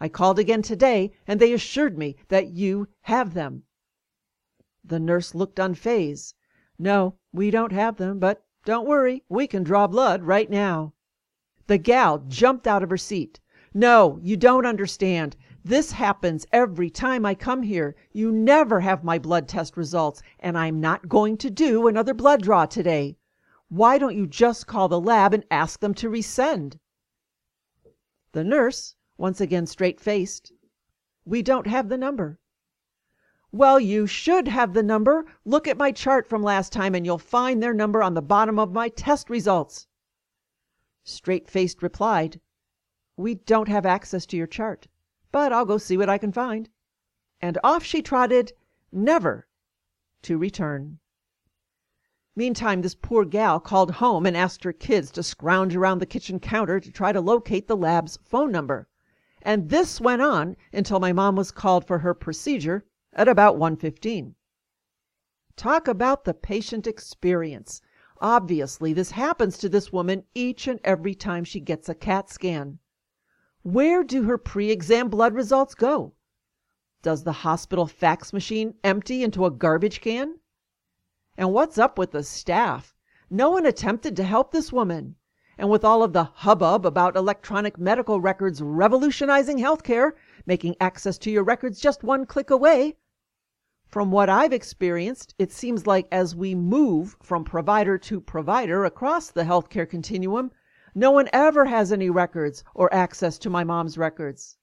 I 0.00 0.08
called 0.08 0.40
again 0.40 0.62
today 0.62 1.12
and 1.24 1.38
they 1.38 1.52
assured 1.52 1.96
me 1.96 2.16
that 2.30 2.48
you 2.48 2.88
have 3.02 3.34
them." 3.34 3.62
The 4.84 4.98
nurse 4.98 5.32
looked 5.32 5.60
unfazed. 5.60 6.34
"No, 6.80 7.14
we 7.32 7.52
don't 7.52 7.70
have 7.70 7.96
them, 7.96 8.18
but 8.18 8.44
don't 8.64 8.86
worry, 8.86 9.24
we 9.28 9.46
can 9.46 9.62
draw 9.62 9.86
blood 9.86 10.22
right 10.22 10.50
now." 10.50 10.92
The 11.66 11.78
gal 11.78 12.18
jumped 12.28 12.66
out 12.66 12.82
of 12.82 12.90
her 12.90 12.96
seat. 12.96 13.40
"No, 13.74 14.18
you 14.22 14.36
don't 14.36 14.66
understand. 14.66 15.36
This 15.64 15.92
happens 15.92 16.46
every 16.52 16.90
time 16.90 17.24
I 17.24 17.34
come 17.34 17.62
here. 17.62 17.94
You 18.12 18.32
never 18.32 18.80
have 18.80 19.04
my 19.04 19.18
blood 19.18 19.48
test 19.48 19.76
results, 19.76 20.22
and 20.40 20.58
I'm 20.58 20.80
not 20.80 21.08
going 21.08 21.36
to 21.38 21.50
do 21.50 21.86
another 21.86 22.14
blood 22.14 22.42
draw 22.42 22.66
today. 22.66 23.16
Why 23.68 23.96
don't 23.96 24.16
you 24.16 24.26
just 24.26 24.66
call 24.66 24.88
the 24.88 25.00
lab 25.00 25.32
and 25.32 25.44
ask 25.50 25.80
them 25.80 25.94
to 25.94 26.10
resend?" 26.10 26.78
The 28.32 28.44
nurse, 28.44 28.96
once 29.16 29.40
again 29.40 29.66
straight 29.66 30.00
faced, 30.00 30.52
"We 31.24 31.42
don't 31.42 31.66
have 31.68 31.88
the 31.88 31.96
number." 31.98 32.38
"Well, 33.54 33.78
you 33.78 34.06
should 34.06 34.48
have 34.48 34.72
the 34.72 34.82
number. 34.82 35.26
Look 35.44 35.68
at 35.68 35.76
my 35.76 35.92
chart 35.92 36.26
from 36.26 36.42
last 36.42 36.72
time 36.72 36.94
and 36.94 37.04
you'll 37.04 37.18
find 37.18 37.62
their 37.62 37.74
number 37.74 38.02
on 38.02 38.14
the 38.14 38.22
bottom 38.22 38.58
of 38.58 38.72
my 38.72 38.88
test 38.88 39.28
results." 39.28 39.86
Straight 41.04 41.50
faced 41.50 41.82
replied, 41.82 42.40
"We 43.14 43.34
don't 43.34 43.68
have 43.68 43.84
access 43.84 44.24
to 44.26 44.38
your 44.38 44.46
chart 44.46 44.88
but 45.32 45.52
I'll 45.52 45.66
go 45.66 45.76
see 45.76 45.98
what 45.98 46.08
I 46.08 46.16
can 46.16 46.32
find." 46.32 46.70
And 47.42 47.58
off 47.62 47.84
she 47.84 48.00
trotted, 48.00 48.54
never 48.90 49.46
to 50.22 50.38
return. 50.38 50.98
Meantime 52.34 52.80
this 52.80 52.94
poor 52.94 53.26
gal 53.26 53.60
called 53.60 53.90
home 53.90 54.24
and 54.24 54.34
asked 54.34 54.64
her 54.64 54.72
kids 54.72 55.10
to 55.10 55.22
scrounge 55.22 55.76
around 55.76 55.98
the 55.98 56.06
kitchen 56.06 56.40
counter 56.40 56.80
to 56.80 56.90
try 56.90 57.12
to 57.12 57.20
locate 57.20 57.68
the 57.68 57.76
lab's 57.76 58.18
phone 58.22 58.50
number. 58.50 58.88
And 59.42 59.68
this 59.68 60.00
went 60.00 60.22
on 60.22 60.56
until 60.72 61.00
my 61.00 61.12
mom 61.12 61.36
was 61.36 61.50
called 61.50 61.86
for 61.86 61.98
her 61.98 62.14
procedure 62.14 62.86
at 63.14 63.28
about 63.28 63.58
1:15. 63.58 64.34
Talk 65.54 65.86
about 65.86 66.24
the 66.24 66.32
patient 66.32 66.86
experience! 66.86 67.82
Obviously 68.20 68.92
this 68.92 69.10
happens 69.10 69.58
to 69.58 69.68
this 69.68 69.92
woman 69.92 70.24
each 70.34 70.66
and 70.66 70.80
every 70.82 71.14
time 71.14 71.44
she 71.44 71.60
gets 71.60 71.88
a 71.88 71.94
CAT 71.94 72.30
scan. 72.30 72.78
Where 73.62 74.02
do 74.02 74.22
her 74.22 74.38
pre 74.38 74.70
exam 74.70 75.08
blood 75.08 75.34
results 75.34 75.74
go? 75.74 76.14
Does 77.02 77.24
the 77.24 77.32
hospital 77.32 77.86
fax 77.86 78.32
machine 78.32 78.74
empty 78.82 79.22
into 79.22 79.44
a 79.44 79.50
garbage 79.50 80.00
can? 80.00 80.38
And 81.36 81.52
what's 81.52 81.78
up 81.78 81.98
with 81.98 82.12
the 82.12 82.22
staff? 82.22 82.94
No 83.28 83.50
one 83.50 83.66
attempted 83.66 84.16
to 84.16 84.24
help 84.24 84.52
this 84.52 84.72
woman. 84.72 85.16
And 85.58 85.68
with 85.68 85.84
all 85.84 86.02
of 86.02 86.12
the 86.12 86.24
hubbub 86.24 86.86
about 86.86 87.16
electronic 87.16 87.78
medical 87.78 88.20
records 88.20 88.62
revolutionizing 88.62 89.58
healthcare, 89.58 90.12
making 90.46 90.76
access 90.80 91.18
to 91.18 91.30
your 91.30 91.44
records 91.44 91.80
just 91.80 92.02
one 92.02 92.24
click 92.24 92.50
away, 92.50 92.96
from 93.92 94.10
what 94.10 94.30
I've 94.30 94.54
experienced, 94.54 95.34
it 95.38 95.52
seems 95.52 95.86
like 95.86 96.08
as 96.10 96.34
we 96.34 96.54
move 96.54 97.14
from 97.22 97.44
provider 97.44 97.98
to 97.98 98.22
provider 98.22 98.86
across 98.86 99.30
the 99.30 99.44
healthcare 99.44 99.86
continuum, 99.88 100.50
no 100.94 101.10
one 101.10 101.28
ever 101.30 101.66
has 101.66 101.92
any 101.92 102.08
records 102.08 102.64
or 102.74 102.92
access 102.92 103.38
to 103.40 103.50
my 103.50 103.64
mom's 103.64 103.98
records. 103.98 104.56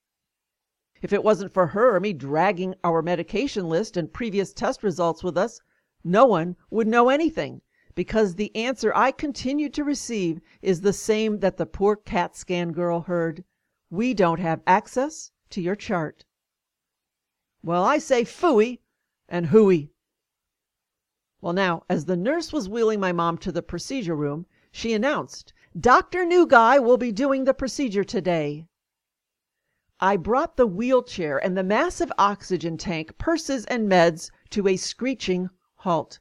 If 1.03 1.13
it 1.13 1.23
wasn't 1.23 1.53
for 1.53 1.67
her 1.67 1.95
or 1.95 1.99
me 1.99 2.11
dragging 2.11 2.73
our 2.83 3.03
medication 3.03 3.69
list 3.69 3.97
and 3.97 4.11
previous 4.11 4.51
test 4.51 4.81
results 4.81 5.23
with 5.23 5.37
us, 5.37 5.61
no 6.03 6.25
one 6.25 6.55
would 6.71 6.87
know 6.87 7.09
anything, 7.09 7.61
because 7.93 8.33
the 8.33 8.53
answer 8.55 8.91
I 8.95 9.11
continue 9.11 9.69
to 9.69 9.83
receive 9.83 10.41
is 10.63 10.81
the 10.81 10.91
same 10.91 11.39
that 11.41 11.57
the 11.57 11.67
poor 11.67 11.95
CAT 11.95 12.35
scan 12.35 12.71
girl 12.71 13.01
heard. 13.01 13.43
We 13.91 14.15
don't 14.15 14.39
have 14.39 14.63
access 14.65 15.29
to 15.51 15.61
your 15.61 15.75
chart. 15.75 16.25
Well, 17.61 17.83
I 17.83 17.99
say 17.99 18.23
phooey 18.23 18.79
and 19.29 19.47
hooey. 19.47 19.91
Well, 21.41 21.53
now, 21.53 21.83
as 21.87 22.03
the 22.05 22.17
nurse 22.17 22.51
was 22.51 22.67
wheeling 22.67 22.99
my 22.99 23.13
mom 23.13 23.37
to 23.37 23.51
the 23.51 23.61
procedure 23.61 24.15
room, 24.15 24.45
she 24.71 24.93
announced, 24.93 25.53
Dr. 25.79 26.25
Newguy 26.25 26.83
will 26.83 26.97
be 26.97 27.11
doing 27.11 27.45
the 27.45 27.53
procedure 27.53 28.03
today. 28.03 28.65
I 30.01 30.17
brought 30.17 30.57
the 30.57 30.67
wheelchair 30.67 31.37
and 31.37 31.57
the 31.57 31.63
massive 31.63 32.11
oxygen 32.17 32.77
tank, 32.77 33.17
purses, 33.17 33.65
and 33.65 33.89
meds 33.89 34.31
to 34.49 34.67
a 34.67 34.75
screeching 34.75 35.49
halt. 35.75 36.19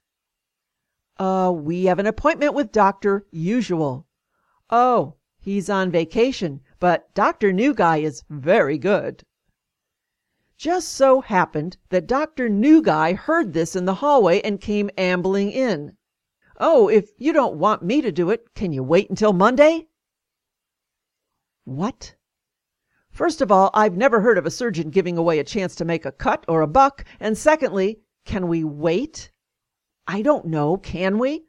Uh, 1.16 1.52
we 1.54 1.86
have 1.86 1.98
an 1.98 2.06
appointment 2.06 2.54
with 2.54 2.70
Dr. 2.70 3.26
Usual. 3.30 4.06
Oh, 4.70 5.14
he's 5.38 5.68
on 5.68 5.90
vacation, 5.90 6.60
but 6.78 7.12
Dr. 7.14 7.52
Newguy 7.52 8.02
is 8.02 8.22
very 8.28 8.78
good. 8.78 9.24
Just 10.58 10.88
so 10.88 11.20
happened 11.20 11.76
that 11.90 12.08
Dr. 12.08 12.48
Newguy 12.48 13.14
heard 13.14 13.52
this 13.52 13.76
in 13.76 13.84
the 13.84 13.94
hallway 13.94 14.40
and 14.40 14.60
came 14.60 14.90
ambling 14.98 15.52
in. 15.52 15.96
Oh, 16.58 16.88
if 16.88 17.10
you 17.16 17.32
don't 17.32 17.58
want 17.58 17.84
me 17.84 18.00
to 18.00 18.10
do 18.10 18.30
it, 18.30 18.52
can 18.56 18.72
you 18.72 18.82
wait 18.82 19.08
until 19.08 19.32
Monday? 19.32 19.86
What? 21.64 22.16
First 23.08 23.40
of 23.40 23.52
all, 23.52 23.70
I've 23.72 23.96
never 23.96 24.20
heard 24.20 24.36
of 24.36 24.46
a 24.46 24.50
surgeon 24.50 24.90
giving 24.90 25.16
away 25.16 25.38
a 25.38 25.44
chance 25.44 25.76
to 25.76 25.84
make 25.84 26.04
a 26.04 26.10
cut 26.10 26.44
or 26.48 26.60
a 26.60 26.66
buck, 26.66 27.04
and 27.20 27.38
secondly, 27.38 28.00
can 28.24 28.48
we 28.48 28.64
wait? 28.64 29.30
I 30.08 30.22
don't 30.22 30.46
know, 30.46 30.76
can 30.76 31.18
we? 31.18 31.44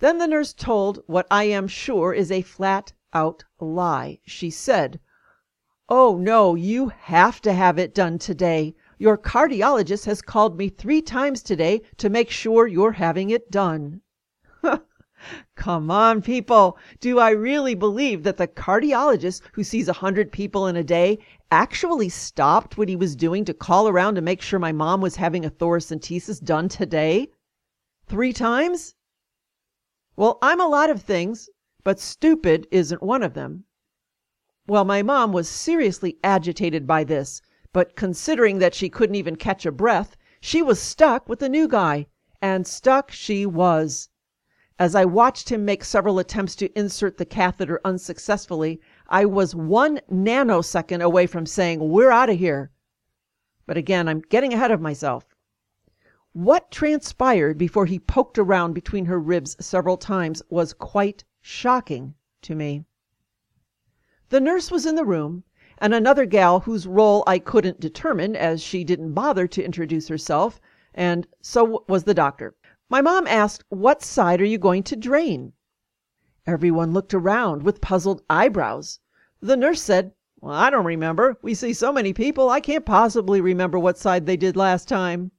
Then 0.00 0.18
the 0.18 0.26
nurse 0.26 0.52
told 0.52 1.04
what 1.06 1.28
I 1.30 1.44
am 1.44 1.68
sure 1.68 2.12
is 2.12 2.32
a 2.32 2.42
flat 2.42 2.92
out 3.12 3.44
lie. 3.60 4.18
She 4.26 4.50
said, 4.50 4.98
Oh, 5.90 6.16
no, 6.16 6.54
you 6.54 6.88
have 6.88 7.42
to 7.42 7.52
have 7.52 7.78
it 7.78 7.94
done 7.94 8.18
today. 8.18 8.74
Your 8.96 9.18
cardiologist 9.18 10.06
has 10.06 10.22
called 10.22 10.56
me 10.56 10.70
three 10.70 11.02
times 11.02 11.42
today 11.42 11.82
to 11.98 12.08
make 12.08 12.30
sure 12.30 12.66
you're 12.66 12.92
having 12.92 13.28
it 13.28 13.50
done. 13.50 14.00
Come 15.56 15.90
on, 15.90 16.22
people. 16.22 16.78
Do 17.00 17.18
I 17.18 17.30
really 17.30 17.74
believe 17.74 18.22
that 18.22 18.38
the 18.38 18.48
cardiologist 18.48 19.42
who 19.52 19.62
sees 19.62 19.86
a 19.86 19.92
hundred 19.92 20.32
people 20.32 20.66
in 20.68 20.76
a 20.76 20.82
day 20.82 21.18
actually 21.50 22.08
stopped 22.08 22.78
what 22.78 22.88
he 22.88 22.96
was 22.96 23.14
doing 23.14 23.44
to 23.44 23.52
call 23.52 23.86
around 23.86 24.14
to 24.14 24.22
make 24.22 24.40
sure 24.40 24.58
my 24.58 24.72
mom 24.72 25.02
was 25.02 25.16
having 25.16 25.44
a 25.44 25.50
thoracentesis 25.50 26.42
done 26.42 26.70
today? 26.70 27.28
Three 28.06 28.32
times? 28.32 28.94
Well, 30.16 30.38
I'm 30.40 30.62
a 30.62 30.66
lot 30.66 30.88
of 30.88 31.02
things, 31.02 31.50
but 31.82 32.00
stupid 32.00 32.66
isn't 32.70 33.02
one 33.02 33.22
of 33.22 33.34
them. 33.34 33.64
Well, 34.66 34.86
my 34.86 35.02
mom 35.02 35.32
was 35.32 35.46
seriously 35.46 36.18
agitated 36.24 36.86
by 36.86 37.04
this, 37.04 37.42
but 37.74 37.96
considering 37.96 38.60
that 38.60 38.74
she 38.74 38.88
couldn't 38.88 39.14
even 39.14 39.36
catch 39.36 39.66
a 39.66 39.70
breath, 39.70 40.16
she 40.40 40.62
was 40.62 40.80
stuck 40.80 41.28
with 41.28 41.40
the 41.40 41.50
new 41.50 41.68
guy, 41.68 42.06
and 42.40 42.66
stuck 42.66 43.10
she 43.10 43.44
was. 43.44 44.08
As 44.78 44.94
I 44.94 45.04
watched 45.04 45.50
him 45.50 45.66
make 45.66 45.84
several 45.84 46.18
attempts 46.18 46.56
to 46.56 46.78
insert 46.78 47.18
the 47.18 47.26
catheter 47.26 47.78
unsuccessfully, 47.84 48.80
I 49.06 49.26
was 49.26 49.54
one 49.54 50.00
nanosecond 50.10 51.02
away 51.02 51.26
from 51.26 51.44
saying, 51.44 51.90
We're 51.90 52.10
out 52.10 52.30
of 52.30 52.38
here. 52.38 52.70
But 53.66 53.76
again, 53.76 54.08
I'm 54.08 54.20
getting 54.20 54.54
ahead 54.54 54.70
of 54.70 54.80
myself. 54.80 55.26
What 56.32 56.70
transpired 56.70 57.58
before 57.58 57.84
he 57.84 57.98
poked 57.98 58.38
around 58.38 58.72
between 58.72 59.04
her 59.04 59.20
ribs 59.20 59.56
several 59.60 59.98
times 59.98 60.42
was 60.48 60.72
quite 60.72 61.22
shocking 61.42 62.14
to 62.40 62.54
me. 62.54 62.86
The 64.30 64.40
nurse 64.40 64.70
was 64.70 64.86
in 64.86 64.94
the 64.94 65.04
room, 65.04 65.44
and 65.76 65.92
another 65.92 66.24
gal 66.24 66.60
whose 66.60 66.86
role 66.86 67.22
I 67.26 67.38
couldn't 67.38 67.78
determine, 67.78 68.34
as 68.34 68.62
she 68.62 68.82
didn't 68.82 69.12
bother 69.12 69.46
to 69.48 69.62
introduce 69.62 70.08
herself, 70.08 70.60
and 70.94 71.26
so 71.42 71.84
was 71.88 72.04
the 72.04 72.14
doctor. 72.14 72.54
My 72.88 73.02
mom 73.02 73.26
asked, 73.26 73.64
What 73.68 74.02
side 74.02 74.40
are 74.40 74.46
you 74.46 74.56
going 74.56 74.82
to 74.84 74.96
drain? 74.96 75.52
Everyone 76.46 76.92
looked 76.92 77.12
around 77.12 77.62
with 77.64 77.80
puzzled 77.80 78.22
eyebrows. 78.30 79.00
The 79.40 79.56
nurse 79.56 79.82
said, 79.82 80.12
I 80.42 80.70
don't 80.70 80.86
remember. 80.86 81.38
We 81.42 81.54
see 81.54 81.72
so 81.72 81.92
many 81.92 82.12
people, 82.12 82.48
I 82.48 82.60
can't 82.60 82.86
possibly 82.86 83.40
remember 83.40 83.78
what 83.78 83.98
side 83.98 84.26
they 84.26 84.36
did 84.36 84.56
last 84.56 84.88
time. 84.88 85.32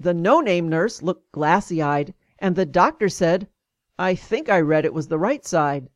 The 0.00 0.14
no 0.14 0.40
name 0.40 0.68
nurse 0.68 1.02
looked 1.02 1.30
glassy 1.30 1.80
eyed, 1.80 2.14
and 2.40 2.56
the 2.56 2.66
doctor 2.66 3.08
said, 3.08 3.48
I 3.98 4.14
think 4.14 4.48
I 4.48 4.60
read 4.60 4.84
it 4.84 4.94
was 4.94 5.06
the 5.08 5.18
right 5.18 5.44
side. 5.44 5.88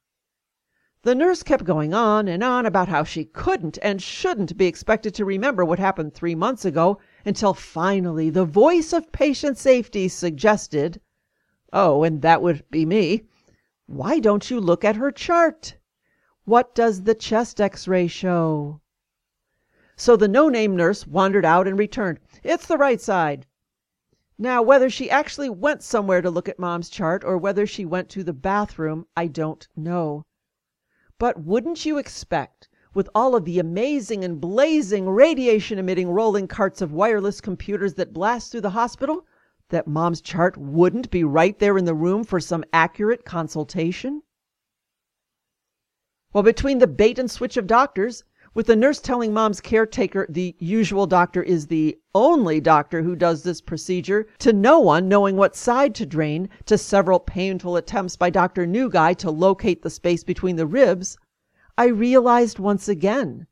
The 1.03 1.15
nurse 1.15 1.43
kept 1.43 1.65
going 1.65 1.95
on 1.95 2.27
and 2.27 2.43
on 2.43 2.67
about 2.67 2.89
how 2.89 3.05
she 3.05 3.25
couldn't 3.25 3.79
and 3.83 4.03
shouldn't 4.03 4.57
be 4.57 4.67
expected 4.67 5.15
to 5.15 5.25
remember 5.25 5.65
what 5.65 5.79
happened 5.79 6.13
three 6.13 6.35
months 6.35 6.65
ago, 6.65 6.99
until 7.25 7.55
finally 7.55 8.31
the 8.31 8.45
voice 8.45 8.93
of 8.93 9.13
patient 9.13 9.59
safety 9.59 10.09
suggested 10.09 11.01
oh, 11.73 12.03
and 12.03 12.23
that 12.23 12.43
would 12.43 12.65
be 12.71 12.85
me 12.85 13.23
why 13.89 14.19
don't 14.19 14.51
you 14.51 14.61
look 14.61 14.85
at 14.85 14.97
her 14.97 15.11
chart? 15.11 15.79
What 16.45 16.75
does 16.75 17.05
the 17.05 17.15
chest 17.15 17.59
x 17.59 17.89
ray 17.89 18.07
show? 18.07 18.83
So 19.97 20.15
the 20.15 20.29
no 20.29 20.51
name 20.51 20.77
nurse 20.77 21.07
wandered 21.07 21.47
out 21.47 21.67
and 21.67 21.79
returned. 21.79 22.21
It's 22.43 22.67
the 22.67 22.77
right 22.77 23.01
side. 23.01 23.47
Now, 24.37 24.61
whether 24.61 24.91
she 24.91 25.11
actually 25.11 25.49
went 25.49 25.83
somewhere 25.83 26.21
to 26.21 26.31
look 26.31 26.51
at 26.51 26.59
Mom's 26.59 26.91
chart, 26.91 27.25
or 27.25 27.39
whether 27.39 27.67
she 27.67 27.87
went 27.87 28.11
to 28.11 28.23
the 28.23 28.35
bathroom, 28.35 29.07
I 29.17 29.27
don't 29.27 29.67
know. 29.75 30.27
But 31.19 31.43
wouldn't 31.43 31.85
you 31.85 31.99
expect, 31.99 32.69
with 32.95 33.09
all 33.15 33.35
of 33.35 33.45
the 33.45 33.59
amazing 33.59 34.25
and 34.25 34.41
blazing 34.41 35.09
radiation 35.09 35.79
emitting 35.79 36.11
rolling 36.11 36.47
carts 36.47 36.81
of 36.81 36.93
wireless 36.93 37.41
computers 37.41 37.95
that 37.95 38.13
blast 38.13 38.53
through 38.53 38.61
the 38.61 38.71
hospital, 38.71 39.27
that 39.71 39.89
Mom's 39.89 40.21
chart 40.21 40.57
wouldn't 40.57 41.11
be 41.11 41.25
right 41.25 41.59
there 41.59 41.77
in 41.77 41.85
the 41.85 41.95
room 41.95 42.25
for 42.25 42.41
some 42.41 42.65
accurate 42.73 43.25
consultation? 43.25 44.23
Well, 46.33 46.45
between 46.45 46.79
the 46.79 46.87
bait 46.87 47.19
and 47.19 47.31
switch 47.31 47.57
of 47.57 47.67
doctors, 47.67 48.23
with 48.59 48.67
the 48.67 48.75
nurse 48.75 48.99
telling 48.99 49.33
Mom's 49.33 49.61
caretaker 49.61 50.27
the 50.29 50.53
usual 50.59 51.07
doctor 51.07 51.41
is 51.41 51.69
the 51.69 51.97
only 52.13 52.61
doctor 52.61 53.03
who 53.03 53.15
does 53.15 53.45
this 53.45 53.61
procedure, 53.61 54.27
to 54.41 54.53
no 54.53 54.81
one 54.81 55.07
knowing 55.07 55.37
what 55.37 55.55
side 55.55 55.95
to 55.95 56.05
drain, 56.05 56.49
to 56.67 56.77
several 56.77 57.21
painful 57.21 57.77
attempts 57.77 58.17
by 58.17 58.31
Dr. 58.31 58.67
Newguy 58.67 59.15
to 59.19 59.31
locate 59.31 59.83
the 59.83 59.91
space 59.91 60.25
between 60.25 60.57
the 60.57 60.67
ribs, 60.67 61.17
I 61.77 61.87
realized 61.87 62.59
once 62.59 62.89
again 62.89 63.47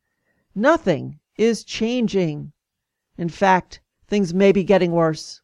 nothing 0.57 1.21
is 1.39 1.63
changing. 1.63 2.51
In 3.17 3.29
fact, 3.29 3.81
things 4.09 4.35
may 4.35 4.51
be 4.51 4.65
getting 4.65 4.91
worse. 4.91 5.41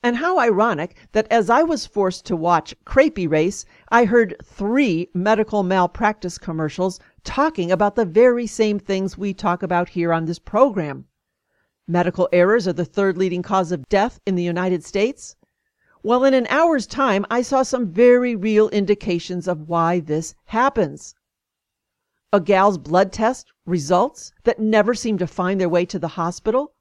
And 0.00 0.18
how 0.18 0.38
ironic 0.38 0.94
that 1.10 1.26
as 1.28 1.50
I 1.50 1.64
was 1.64 1.84
forced 1.86 2.24
to 2.26 2.36
watch 2.36 2.72
Crepe 2.84 3.18
Erase, 3.18 3.64
I 3.88 4.04
heard 4.04 4.36
three 4.44 5.10
medical 5.12 5.64
malpractice 5.64 6.38
commercials 6.38 7.00
talking 7.28 7.70
about 7.70 7.94
the 7.94 8.06
very 8.06 8.46
same 8.46 8.78
things 8.78 9.18
we 9.18 9.34
talk 9.34 9.62
about 9.62 9.90
here 9.90 10.14
on 10.14 10.24
this 10.24 10.38
program. 10.38 11.04
Medical 11.86 12.26
errors 12.32 12.66
are 12.66 12.72
the 12.72 12.86
third 12.86 13.18
leading 13.18 13.42
cause 13.42 13.70
of 13.70 13.86
death 13.90 14.18
in 14.24 14.34
the 14.34 14.42
United 14.42 14.82
States. 14.82 15.36
Well, 16.02 16.24
in 16.24 16.32
an 16.32 16.46
hour's 16.48 16.86
time, 16.86 17.26
I 17.28 17.42
saw 17.42 17.62
some 17.64 17.92
very 17.92 18.34
real 18.34 18.70
indications 18.70 19.46
of 19.46 19.68
why 19.68 20.00
this 20.00 20.34
happens. 20.46 21.14
A 22.32 22.40
gal's 22.40 22.78
blood 22.78 23.12
test 23.12 23.52
results 23.66 24.32
that 24.44 24.58
never 24.58 24.94
seem 24.94 25.18
to 25.18 25.26
find 25.26 25.60
their 25.60 25.68
way 25.68 25.84
to 25.84 25.98
the 25.98 26.16
hospital. 26.16 26.72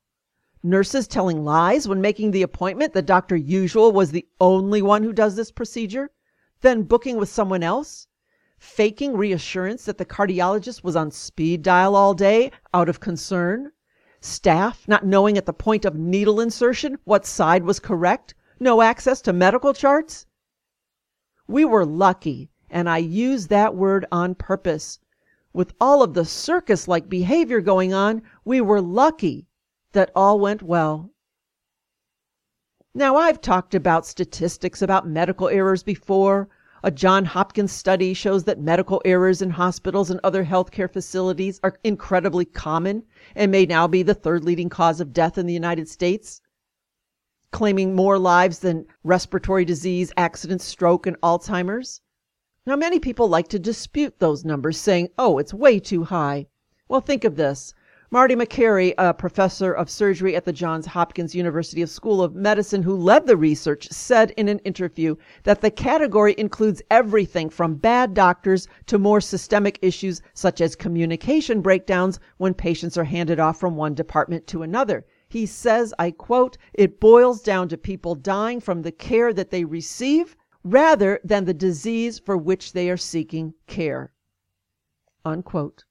Nurses 0.64 1.10
telling 1.10 1.44
lies 1.44 1.90
when 1.90 2.00
making 2.00 2.32
the 2.32 2.42
appointment 2.42 2.94
that 2.94 3.06
Dr. 3.06 3.36
Usual 3.36 3.92
was 3.92 4.12
the 4.12 4.26
only 4.40 4.82
one 4.82 5.04
who 5.04 5.12
does 5.12 5.36
this 5.36 5.52
procedure, 5.52 6.10
then 6.62 6.84
booking 6.84 7.18
with 7.18 7.28
someone 7.28 7.64
else 7.64 8.08
faking 8.58 9.16
reassurance 9.16 9.86
that 9.86 9.98
the 9.98 10.06
cardiologist 10.06 10.84
was 10.84 10.96
on 10.96 11.12
speed 11.12 11.62
dial 11.62 11.96
all 11.96 12.14
day 12.14 12.52
out 12.74 12.90
of 12.90 13.00
concern, 13.00 13.72
staff 14.20 14.88
not 14.88 15.06
knowing 15.06 15.38
at 15.38 15.46
the 15.46 15.54
point 15.54 15.86
of 15.86 15.96
needle 15.96 16.40
insertion 16.40 16.98
what 17.04 17.26
side 17.26 17.64
was 17.64 17.80
correct, 17.80 18.34
no 18.60 18.82
access 18.82 19.22
to 19.22 19.32
medical 19.32 19.74
charts. 19.74 20.26
We 21.48 21.64
were 21.64 21.86
lucky, 21.86 22.50
and 22.70 22.90
I 22.90 22.98
use 22.98 23.48
that 23.48 23.76
word 23.76 24.06
on 24.12 24.36
purpose. 24.36 25.00
With 25.54 25.74
all 25.80 26.04
of 26.04 26.14
the 26.14 26.26
circus 26.26 26.88
like 26.88 27.08
behavior 27.08 27.62
going 27.62 27.94
on, 27.94 28.22
we 28.44 28.60
were 28.60 28.82
lucky 28.82 29.48
that 29.94 30.12
all 30.16 30.40
went 30.40 30.62
well. 30.62 31.12
Now, 32.94 33.16
I've 33.16 33.40
talked 33.40 33.76
about 33.76 34.08
statistics 34.08 34.82
about 34.82 35.08
medical 35.08 35.48
errors 35.48 35.84
before. 35.84 36.50
A 36.84 36.92
John 36.92 37.26
Hopkins 37.26 37.72
study 37.72 38.14
shows 38.14 38.44
that 38.44 38.60
medical 38.60 39.02
errors 39.04 39.42
in 39.42 39.50
hospitals 39.50 40.12
and 40.12 40.20
other 40.24 40.46
healthcare 40.46 40.92
facilities 40.92 41.60
are 41.64 41.80
incredibly 41.84 42.46
common 42.46 43.04
and 43.36 43.52
may 43.52 43.66
now 43.66 43.88
be 43.88 44.04
the 44.04 44.14
third 44.14 44.44
leading 44.44 44.70
cause 44.70 45.02
of 45.02 45.12
death 45.12 45.40
in 45.40 45.48
the 45.48 45.54
United 45.54 45.90
States, 45.90 46.40
claiming 47.52 47.96
more 47.96 48.20
lives 48.20 48.60
than 48.60 48.86
respiratory 49.04 49.66
disease, 49.66 50.14
accidents, 50.18 50.66
stroke, 50.66 51.08
and 51.08 51.20
Alzheimer's. 51.22 52.02
Now, 52.68 52.76
many 52.76 53.00
people 53.00 53.28
like 53.28 53.48
to 53.48 53.60
dispute 53.60 54.20
those 54.20 54.46
numbers, 54.46 54.78
saying, 54.78 55.10
oh, 55.18 55.40
it's 55.40 55.54
way 55.54 55.80
too 55.80 56.04
high. 56.04 56.46
Well, 56.88 57.02
think 57.02 57.24
of 57.24 57.38
this. 57.38 57.74
Marty 58.10 58.36
Makary, 58.38 58.94
a 58.98 59.14
professor 59.14 59.74
of 59.74 59.90
surgery 59.90 60.34
at 60.34 60.46
the 60.46 60.54
Johns 60.54 60.86
Hopkins 60.86 61.36
University 61.36 61.86
School 61.86 62.24
of 62.24 62.36
Medicine 62.36 62.82
who 62.82 62.96
led 62.96 63.28
the 63.28 63.36
research, 63.36 63.90
said 63.90 64.32
in 64.38 64.48
an 64.48 64.60
interview 64.60 65.18
that 65.44 65.60
the 65.60 65.70
category 65.70 66.34
includes 66.38 66.82
everything 66.90 67.50
from 67.50 67.76
bad 67.76 68.14
doctors 68.14 68.66
to 68.86 68.98
more 68.98 69.20
systemic 69.20 69.78
issues 69.82 70.22
such 70.34 70.62
as 70.62 70.74
communication 70.74 71.60
breakdowns 71.60 72.18
when 72.38 72.54
patients 72.54 72.98
are 72.98 73.04
handed 73.04 73.42
off 73.42 73.60
from 73.60 73.76
one 73.76 73.94
department 73.94 74.48
to 74.48 74.64
another. 74.64 75.06
He 75.28 75.46
says, 75.46 75.94
I 76.00 76.12
quote, 76.12 76.58
it 76.74 77.02
boils 77.02 77.42
down 77.42 77.68
to 77.68 77.78
people 77.78 78.16
dying 78.16 78.62
from 78.62 78.84
the 78.84 78.94
care 78.94 79.34
that 79.34 79.52
they 79.52 79.66
receive 79.66 80.38
rather 80.64 81.20
than 81.26 81.44
the 81.44 81.54
disease 81.54 82.20
for 82.20 82.38
which 82.38 82.72
they 82.72 82.90
are 82.90 82.96
seeking 82.96 83.54
care. 83.68 84.14
Unquote. 85.26 85.84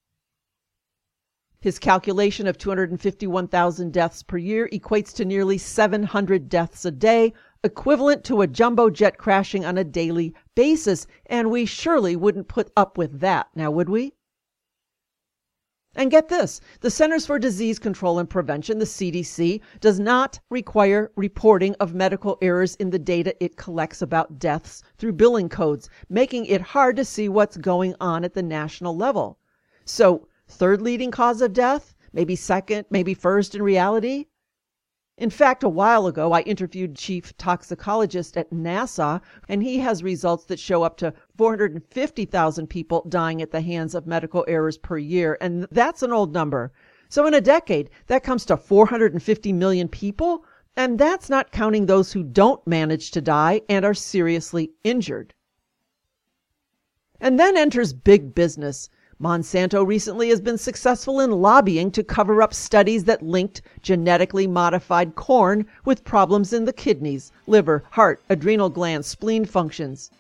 His 1.66 1.80
calculation 1.80 2.46
of 2.46 2.58
251,000 2.58 3.92
deaths 3.92 4.22
per 4.22 4.36
year 4.36 4.68
equates 4.72 5.12
to 5.14 5.24
nearly 5.24 5.58
700 5.58 6.48
deaths 6.48 6.84
a 6.84 6.92
day, 6.92 7.32
equivalent 7.64 8.22
to 8.26 8.42
a 8.42 8.46
jumbo 8.46 8.88
jet 8.88 9.18
crashing 9.18 9.64
on 9.64 9.76
a 9.76 9.82
daily 9.82 10.32
basis, 10.54 11.08
and 11.26 11.50
we 11.50 11.66
surely 11.66 12.14
wouldn't 12.14 12.46
put 12.46 12.70
up 12.76 12.96
with 12.96 13.18
that, 13.18 13.48
now 13.56 13.72
would 13.72 13.88
we? 13.88 14.12
And 15.96 16.08
get 16.08 16.28
this 16.28 16.60
the 16.82 16.88
Centers 16.88 17.26
for 17.26 17.36
Disease 17.36 17.80
Control 17.80 18.20
and 18.20 18.30
Prevention, 18.30 18.78
the 18.78 18.84
CDC, 18.84 19.60
does 19.80 19.98
not 19.98 20.38
require 20.48 21.10
reporting 21.16 21.74
of 21.80 21.96
medical 21.96 22.38
errors 22.40 22.76
in 22.76 22.90
the 22.90 22.98
data 23.00 23.34
it 23.44 23.56
collects 23.56 24.00
about 24.00 24.38
deaths 24.38 24.84
through 24.98 25.14
billing 25.14 25.48
codes, 25.48 25.90
making 26.08 26.46
it 26.46 26.60
hard 26.60 26.94
to 26.94 27.04
see 27.04 27.28
what's 27.28 27.56
going 27.56 27.96
on 28.00 28.22
at 28.22 28.34
the 28.34 28.42
national 28.44 28.96
level. 28.96 29.40
So, 29.84 30.28
third 30.48 30.80
leading 30.82 31.10
cause 31.10 31.40
of 31.40 31.52
death, 31.52 31.94
maybe 32.12 32.36
second, 32.36 32.86
maybe 32.90 33.14
first 33.14 33.54
in 33.54 33.62
reality? 33.62 34.26
In 35.18 35.30
fact, 35.30 35.62
a 35.62 35.68
while 35.68 36.06
ago, 36.06 36.32
I 36.32 36.42
interviewed 36.42 36.94
chief 36.94 37.34
toxicologist 37.38 38.36
at 38.36 38.50
NASA, 38.50 39.22
and 39.48 39.62
he 39.62 39.78
has 39.78 40.02
results 40.02 40.44
that 40.44 40.58
show 40.58 40.82
up 40.82 40.98
to 40.98 41.14
450,000 41.38 42.66
people 42.66 43.06
dying 43.08 43.40
at 43.40 43.50
the 43.50 43.62
hands 43.62 43.94
of 43.94 44.06
medical 44.06 44.44
errors 44.46 44.76
per 44.76 44.98
year, 44.98 45.38
and 45.40 45.66
that's 45.70 46.02
an 46.02 46.12
old 46.12 46.34
number. 46.34 46.70
So 47.08 47.26
in 47.26 47.32
a 47.32 47.40
decade, 47.40 47.88
that 48.08 48.24
comes 48.24 48.44
to 48.44 48.58
450 48.58 49.52
million 49.54 49.88
people, 49.88 50.44
and 50.76 50.98
that's 50.98 51.30
not 51.30 51.50
counting 51.50 51.86
those 51.86 52.12
who 52.12 52.22
don't 52.22 52.66
manage 52.66 53.10
to 53.12 53.22
die 53.22 53.62
and 53.70 53.86
are 53.86 53.94
seriously 53.94 54.72
injured. 54.84 55.32
And 57.18 57.40
then 57.40 57.56
enters 57.56 57.94
big 57.94 58.34
business. 58.34 58.90
Monsanto 59.18 59.82
recently 59.82 60.28
has 60.28 60.42
been 60.42 60.58
successful 60.58 61.20
in 61.20 61.30
lobbying 61.30 61.90
to 61.90 62.04
cover 62.04 62.42
up 62.42 62.52
studies 62.52 63.04
that 63.04 63.22
linked 63.22 63.62
genetically 63.80 64.46
modified 64.46 65.14
corn 65.14 65.64
with 65.86 66.04
problems 66.04 66.52
in 66.52 66.66
the 66.66 66.72
kidneys, 66.72 67.32
liver, 67.46 67.82
heart, 67.92 68.20
adrenal 68.28 68.68
glands, 68.68 69.06
spleen 69.06 69.46
functions. 69.46 70.10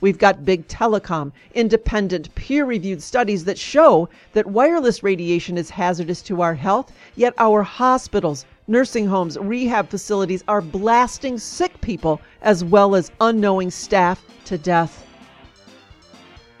We've 0.00 0.16
got 0.16 0.46
big 0.46 0.66
telecom, 0.68 1.32
independent, 1.54 2.34
peer 2.34 2.64
reviewed 2.64 3.02
studies 3.02 3.44
that 3.44 3.58
show 3.58 4.08
that 4.32 4.46
wireless 4.46 5.02
radiation 5.02 5.58
is 5.58 5.68
hazardous 5.68 6.22
to 6.22 6.40
our 6.40 6.54
health, 6.54 6.92
yet 7.14 7.34
our 7.36 7.62
hospitals, 7.62 8.46
nursing 8.68 9.06
homes, 9.06 9.36
rehab 9.36 9.90
facilities 9.90 10.44
are 10.48 10.62
blasting 10.62 11.38
sick 11.38 11.78
people 11.82 12.22
as 12.40 12.64
well 12.64 12.94
as 12.94 13.12
unknowing 13.20 13.70
staff 13.70 14.24
to 14.46 14.56
death. 14.56 15.06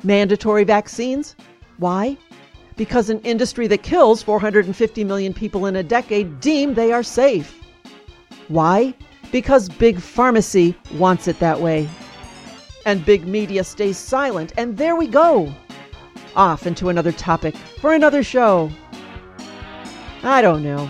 Mandatory 0.02 0.64
vaccines? 0.64 1.36
Why? 1.78 2.16
Because 2.76 3.10
an 3.10 3.20
industry 3.20 3.66
that 3.68 3.82
kills 3.82 4.22
450 4.22 5.04
million 5.04 5.32
people 5.32 5.66
in 5.66 5.76
a 5.76 5.82
decade 5.82 6.40
deem 6.40 6.74
they 6.74 6.92
are 6.92 7.02
safe. 7.02 7.62
Why? 8.48 8.94
Because 9.32 9.68
big 9.68 10.00
pharmacy 10.00 10.76
wants 10.94 11.28
it 11.28 11.38
that 11.40 11.60
way. 11.60 11.88
And 12.84 13.04
big 13.04 13.26
media 13.26 13.64
stays 13.64 13.98
silent, 13.98 14.52
and 14.56 14.76
there 14.76 14.94
we 14.94 15.06
go. 15.06 15.52
Off 16.36 16.66
into 16.66 16.88
another 16.88 17.12
topic 17.12 17.56
for 17.56 17.92
another 17.92 18.22
show. 18.22 18.70
I 20.22 20.42
don't 20.42 20.62
know. 20.62 20.88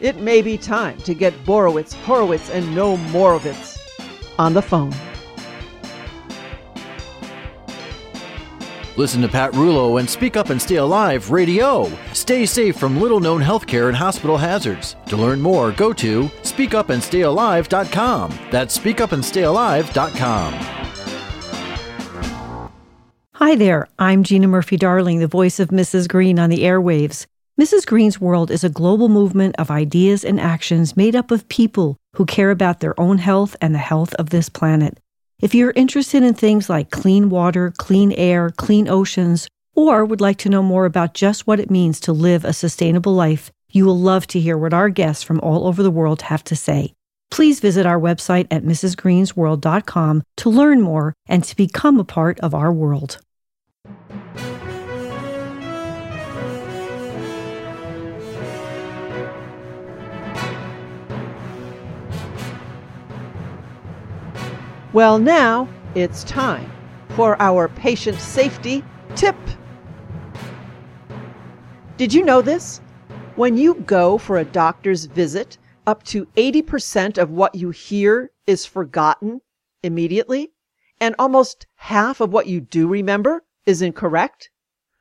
It 0.00 0.16
may 0.20 0.42
be 0.42 0.56
time 0.56 0.98
to 0.98 1.14
get 1.14 1.34
Borowitz, 1.44 1.92
Horowitz, 1.92 2.50
and 2.50 2.74
no 2.74 2.96
Morowitz 2.96 3.78
on 4.38 4.54
the 4.54 4.62
phone. 4.62 4.94
Listen 8.96 9.22
to 9.22 9.28
Pat 9.28 9.52
Rullo 9.52 10.00
and 10.00 10.10
Speak 10.10 10.36
Up 10.36 10.50
and 10.50 10.60
Stay 10.60 10.74
Alive 10.76 11.30
Radio. 11.30 11.90
Stay 12.12 12.44
safe 12.44 12.76
from 12.76 13.00
little 13.00 13.20
known 13.20 13.40
healthcare 13.40 13.88
and 13.88 13.96
hospital 13.96 14.36
hazards. 14.36 14.96
To 15.06 15.16
learn 15.16 15.40
more, 15.40 15.70
go 15.72 15.92
to 15.92 16.24
speakupandstayalive.com. 16.24 18.38
That's 18.50 18.78
speakupandstayalive.com. 18.78 20.54
Hi 23.34 23.54
there, 23.56 23.88
I'm 23.98 24.22
Gina 24.22 24.48
Murphy 24.48 24.76
Darling, 24.76 25.20
the 25.20 25.26
voice 25.26 25.58
of 25.60 25.70
Mrs. 25.70 26.06
Green 26.08 26.38
on 26.38 26.50
the 26.50 26.64
airwaves. 26.64 27.24
Mrs. 27.58 27.86
Green's 27.86 28.20
World 28.20 28.50
is 28.50 28.64
a 28.64 28.68
global 28.68 29.08
movement 29.08 29.54
of 29.58 29.70
ideas 29.70 30.24
and 30.24 30.38
actions 30.40 30.94
made 30.96 31.16
up 31.16 31.30
of 31.30 31.48
people 31.48 31.96
who 32.16 32.26
care 32.26 32.50
about 32.50 32.80
their 32.80 32.98
own 33.00 33.18
health 33.18 33.56
and 33.60 33.72
the 33.74 33.78
health 33.78 34.14
of 34.14 34.30
this 34.30 34.48
planet. 34.48 34.98
If 35.40 35.54
you're 35.54 35.72
interested 35.74 36.22
in 36.22 36.34
things 36.34 36.68
like 36.68 36.90
clean 36.90 37.30
water, 37.30 37.72
clean 37.78 38.12
air, 38.12 38.50
clean 38.50 38.88
oceans, 38.88 39.48
or 39.74 40.04
would 40.04 40.20
like 40.20 40.36
to 40.38 40.50
know 40.50 40.62
more 40.62 40.84
about 40.84 41.14
just 41.14 41.46
what 41.46 41.58
it 41.58 41.70
means 41.70 41.98
to 42.00 42.12
live 42.12 42.44
a 42.44 42.52
sustainable 42.52 43.14
life, 43.14 43.50
you 43.70 43.86
will 43.86 43.98
love 43.98 44.26
to 44.28 44.40
hear 44.40 44.58
what 44.58 44.74
our 44.74 44.90
guests 44.90 45.22
from 45.22 45.40
all 45.40 45.66
over 45.66 45.82
the 45.82 45.90
world 45.90 46.22
have 46.22 46.44
to 46.44 46.56
say. 46.56 46.92
Please 47.30 47.60
visit 47.60 47.86
our 47.86 47.98
website 47.98 48.48
at 48.50 48.64
mrsgreensworld.com 48.64 50.22
to 50.36 50.50
learn 50.50 50.82
more 50.82 51.14
and 51.26 51.42
to 51.44 51.56
become 51.56 51.98
a 51.98 52.04
part 52.04 52.38
of 52.40 52.54
our 52.54 52.72
world. 52.72 53.18
Well, 64.92 65.20
now 65.20 65.68
it's 65.94 66.24
time 66.24 66.68
for 67.10 67.40
our 67.40 67.68
patient 67.68 68.18
safety 68.18 68.82
tip. 69.14 69.36
Did 71.96 72.12
you 72.12 72.24
know 72.24 72.42
this? 72.42 72.80
When 73.36 73.56
you 73.56 73.74
go 73.74 74.18
for 74.18 74.36
a 74.36 74.44
doctor's 74.44 75.04
visit, 75.04 75.58
up 75.86 76.02
to 76.04 76.26
80% 76.36 77.18
of 77.18 77.30
what 77.30 77.54
you 77.54 77.70
hear 77.70 78.32
is 78.48 78.66
forgotten 78.66 79.42
immediately, 79.84 80.50
and 81.00 81.14
almost 81.20 81.68
half 81.76 82.20
of 82.20 82.32
what 82.32 82.48
you 82.48 82.60
do 82.60 82.88
remember 82.88 83.44
is 83.66 83.82
incorrect? 83.82 84.50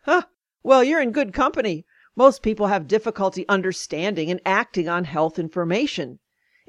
Huh, 0.04 0.22
well, 0.62 0.84
you're 0.84 1.02
in 1.02 1.12
good 1.12 1.34
company. 1.34 1.84
Most 2.16 2.44
people 2.44 2.68
have 2.68 2.88
difficulty 2.88 3.44
understanding 3.50 4.30
and 4.30 4.40
acting 4.46 4.88
on 4.88 5.06
health 5.06 5.40
information. 5.40 6.20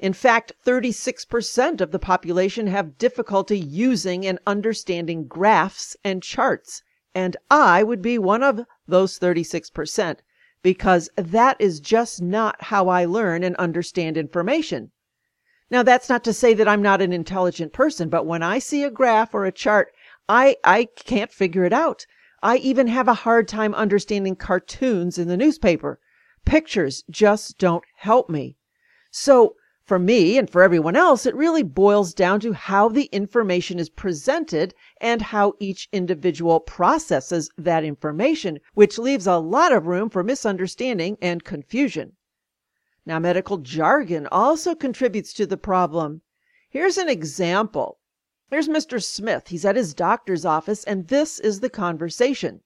In 0.01 0.13
fact, 0.13 0.53
36% 0.65 1.79
of 1.79 1.91
the 1.91 1.99
population 1.99 2.65
have 2.65 2.97
difficulty 2.97 3.59
using 3.59 4.25
and 4.25 4.39
understanding 4.47 5.27
graphs 5.27 5.95
and 6.03 6.23
charts. 6.23 6.81
And 7.13 7.37
I 7.51 7.83
would 7.83 8.01
be 8.01 8.17
one 8.17 8.41
of 8.41 8.65
those 8.87 9.19
36% 9.19 10.17
because 10.63 11.07
that 11.15 11.55
is 11.59 11.79
just 11.79 12.19
not 12.19 12.63
how 12.63 12.89
I 12.89 13.05
learn 13.05 13.43
and 13.43 13.55
understand 13.57 14.17
information. 14.17 14.89
Now, 15.69 15.83
that's 15.83 16.09
not 16.09 16.23
to 16.23 16.33
say 16.33 16.55
that 16.55 16.67
I'm 16.67 16.81
not 16.81 17.03
an 17.03 17.13
intelligent 17.13 17.71
person, 17.71 18.09
but 18.09 18.25
when 18.25 18.41
I 18.41 18.57
see 18.57 18.83
a 18.83 18.89
graph 18.89 19.35
or 19.35 19.45
a 19.45 19.51
chart, 19.51 19.93
I, 20.27 20.57
I 20.63 20.85
can't 20.95 21.31
figure 21.31 21.63
it 21.63 21.73
out. 21.73 22.07
I 22.41 22.57
even 22.57 22.87
have 22.87 23.07
a 23.07 23.21
hard 23.21 23.47
time 23.47 23.75
understanding 23.75 24.35
cartoons 24.35 25.19
in 25.19 25.27
the 25.27 25.37
newspaper. 25.37 25.99
Pictures 26.43 27.03
just 27.07 27.59
don't 27.59 27.83
help 27.97 28.31
me. 28.31 28.57
So 29.11 29.57
for 29.91 29.99
me 29.99 30.37
and 30.37 30.49
for 30.49 30.63
everyone 30.63 30.95
else, 30.95 31.25
it 31.25 31.35
really 31.35 31.63
boils 31.63 32.13
down 32.13 32.39
to 32.39 32.53
how 32.53 32.87
the 32.87 33.09
information 33.11 33.77
is 33.77 33.89
presented 33.89 34.73
and 35.01 35.21
how 35.21 35.51
each 35.59 35.89
individual 35.91 36.61
processes 36.61 37.49
that 37.57 37.83
information, 37.83 38.57
which 38.73 38.97
leaves 38.97 39.27
a 39.27 39.35
lot 39.35 39.73
of 39.73 39.87
room 39.87 40.09
for 40.09 40.23
misunderstanding 40.23 41.17
and 41.21 41.43
confusion. 41.43 42.13
Now, 43.05 43.19
medical 43.19 43.57
jargon 43.57 44.27
also 44.27 44.75
contributes 44.75 45.33
to 45.33 45.45
the 45.45 45.57
problem. 45.57 46.21
Here's 46.69 46.97
an 46.97 47.09
example. 47.09 47.99
Here's 48.49 48.69
Mr. 48.69 49.03
Smith. 49.03 49.49
He's 49.49 49.65
at 49.65 49.75
his 49.75 49.93
doctor's 49.93 50.45
office, 50.45 50.85
and 50.85 51.09
this 51.09 51.37
is 51.37 51.59
the 51.59 51.69
conversation. 51.69 52.61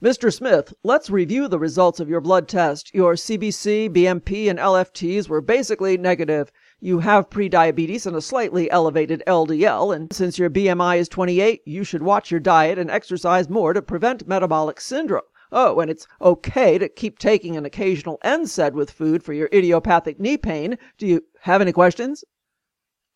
Mr. 0.00 0.32
Smith, 0.32 0.72
let's 0.84 1.10
review 1.10 1.48
the 1.48 1.58
results 1.58 1.98
of 1.98 2.08
your 2.08 2.20
blood 2.20 2.46
test. 2.46 2.94
Your 2.94 3.14
CBC, 3.14 3.90
BMP, 3.90 4.48
and 4.48 4.56
LFTs 4.56 5.28
were 5.28 5.40
basically 5.40 5.98
negative. 5.98 6.52
You 6.78 7.00
have 7.00 7.28
prediabetes 7.28 8.06
and 8.06 8.14
a 8.14 8.20
slightly 8.20 8.70
elevated 8.70 9.24
LDL, 9.26 9.92
and 9.92 10.12
since 10.12 10.38
your 10.38 10.50
BMI 10.50 10.98
is 10.98 11.08
28, 11.08 11.62
you 11.66 11.82
should 11.82 12.04
watch 12.04 12.30
your 12.30 12.38
diet 12.38 12.78
and 12.78 12.92
exercise 12.92 13.48
more 13.48 13.72
to 13.72 13.82
prevent 13.82 14.28
metabolic 14.28 14.80
syndrome. 14.80 15.24
Oh, 15.50 15.80
and 15.80 15.90
it's 15.90 16.06
okay 16.20 16.78
to 16.78 16.88
keep 16.88 17.18
taking 17.18 17.56
an 17.56 17.64
occasional 17.64 18.20
NSAID 18.24 18.74
with 18.74 18.92
food 18.92 19.24
for 19.24 19.32
your 19.32 19.48
idiopathic 19.52 20.20
knee 20.20 20.36
pain. 20.36 20.78
Do 20.96 21.08
you 21.08 21.24
have 21.40 21.60
any 21.60 21.72
questions? 21.72 22.22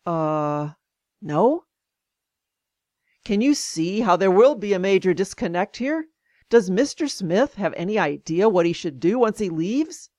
Uh, 0.05 0.71
no? 1.21 1.63
Can 3.23 3.39
you 3.39 3.53
see 3.53 4.01
how 4.01 4.17
there 4.17 4.29
will 4.29 4.55
be 4.55 4.73
a 4.73 4.79
major 4.79 5.13
disconnect 5.13 5.77
here? 5.77 6.07
Does 6.53 6.69
Mr. 6.69 7.09
Smith 7.09 7.55
have 7.55 7.73
any 7.75 7.97
idea 7.97 8.47
what 8.47 8.67
he 8.67 8.73
should 8.73 8.99
do 8.99 9.17
once 9.17 9.39
he 9.39 9.49
leaves? 9.49 10.11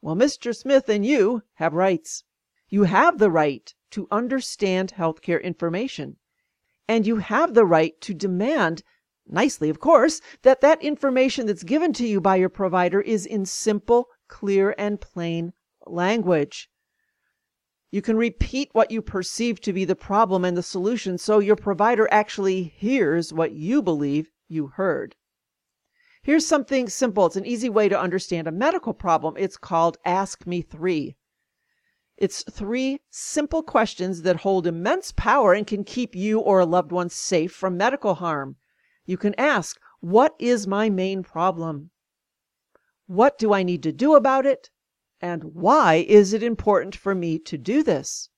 Well, 0.00 0.16
Mr. 0.16 0.56
Smith 0.56 0.88
and 0.88 1.04
you 1.04 1.42
have 1.56 1.74
rights. 1.74 2.24
You 2.70 2.84
have 2.84 3.18
the 3.18 3.30
right 3.30 3.74
to 3.90 4.08
understand 4.10 4.94
healthcare 4.96 5.42
information. 5.42 6.16
And 6.88 7.06
you 7.06 7.16
have 7.16 7.52
the 7.52 7.66
right 7.66 8.00
to 8.00 8.14
demand, 8.14 8.82
nicely 9.26 9.68
of 9.68 9.78
course, 9.78 10.22
that 10.40 10.62
that 10.62 10.80
information 10.80 11.44
that's 11.44 11.64
given 11.64 11.92
to 11.92 12.06
you 12.06 12.18
by 12.18 12.36
your 12.36 12.48
provider 12.48 13.02
is 13.02 13.26
in 13.26 13.44
simple, 13.44 14.08
clear, 14.28 14.74
and 14.78 15.02
plain 15.02 15.52
language. 15.86 16.70
You 17.90 18.00
can 18.00 18.16
repeat 18.16 18.70
what 18.72 18.90
you 18.90 19.02
perceive 19.02 19.60
to 19.60 19.74
be 19.74 19.84
the 19.84 19.94
problem 19.94 20.46
and 20.46 20.56
the 20.56 20.62
solution 20.62 21.18
so 21.18 21.40
your 21.40 21.56
provider 21.56 22.08
actually 22.10 22.62
hears 22.62 23.34
what 23.34 23.52
you 23.52 23.82
believe 23.82 24.30
you 24.48 24.68
heard. 24.68 25.14
Here's 26.24 26.46
something 26.46 26.88
simple. 26.88 27.26
It's 27.26 27.34
an 27.34 27.44
easy 27.44 27.68
way 27.68 27.88
to 27.88 28.00
understand 28.00 28.46
a 28.46 28.52
medical 28.52 28.94
problem. 28.94 29.34
It's 29.36 29.56
called 29.56 29.98
Ask 30.04 30.46
Me 30.46 30.62
Three. 30.62 31.16
It's 32.16 32.44
three 32.44 33.00
simple 33.10 33.64
questions 33.64 34.22
that 34.22 34.36
hold 34.36 34.68
immense 34.68 35.10
power 35.10 35.52
and 35.52 35.66
can 35.66 35.82
keep 35.82 36.14
you 36.14 36.38
or 36.38 36.60
a 36.60 36.64
loved 36.64 36.92
one 36.92 37.08
safe 37.08 37.52
from 37.52 37.76
medical 37.76 38.14
harm. 38.14 38.54
You 39.04 39.16
can 39.16 39.34
ask, 39.36 39.80
What 39.98 40.36
is 40.38 40.64
my 40.64 40.88
main 40.88 41.24
problem? 41.24 41.90
What 43.06 43.36
do 43.36 43.52
I 43.52 43.64
need 43.64 43.82
to 43.82 43.90
do 43.90 44.14
about 44.14 44.46
it? 44.46 44.70
And 45.20 45.42
why 45.54 46.04
is 46.06 46.32
it 46.32 46.44
important 46.44 46.94
for 46.94 47.16
me 47.16 47.40
to 47.40 47.58
do 47.58 47.82
this? 47.82 48.28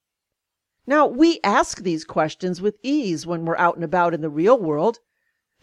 Now, 0.86 1.06
we 1.06 1.38
ask 1.44 1.82
these 1.82 2.06
questions 2.06 2.62
with 2.62 2.78
ease 2.82 3.26
when 3.26 3.44
we're 3.44 3.58
out 3.58 3.74
and 3.74 3.84
about 3.84 4.14
in 4.14 4.22
the 4.22 4.30
real 4.30 4.58
world. 4.58 5.00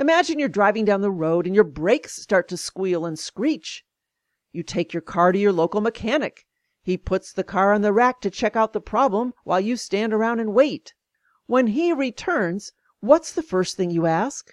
Imagine 0.01 0.39
you're 0.39 0.49
driving 0.49 0.83
down 0.83 1.01
the 1.01 1.11
road 1.11 1.45
and 1.45 1.53
your 1.53 1.63
brakes 1.63 2.15
start 2.15 2.47
to 2.47 2.57
squeal 2.57 3.05
and 3.05 3.19
screech. 3.19 3.85
You 4.51 4.63
take 4.63 4.93
your 4.93 5.01
car 5.01 5.31
to 5.31 5.37
your 5.37 5.51
local 5.51 5.79
mechanic. 5.79 6.47
He 6.81 6.97
puts 6.97 7.31
the 7.31 7.43
car 7.43 7.71
on 7.71 7.83
the 7.83 7.93
rack 7.93 8.19
to 8.21 8.31
check 8.31 8.55
out 8.55 8.73
the 8.73 8.81
problem 8.81 9.35
while 9.43 9.59
you 9.59 9.77
stand 9.77 10.11
around 10.11 10.39
and 10.39 10.55
wait. 10.55 10.95
When 11.45 11.67
he 11.67 11.93
returns, 11.93 12.73
what's 12.99 13.31
the 13.31 13.43
first 13.43 13.77
thing 13.77 13.91
you 13.91 14.07
ask? 14.07 14.51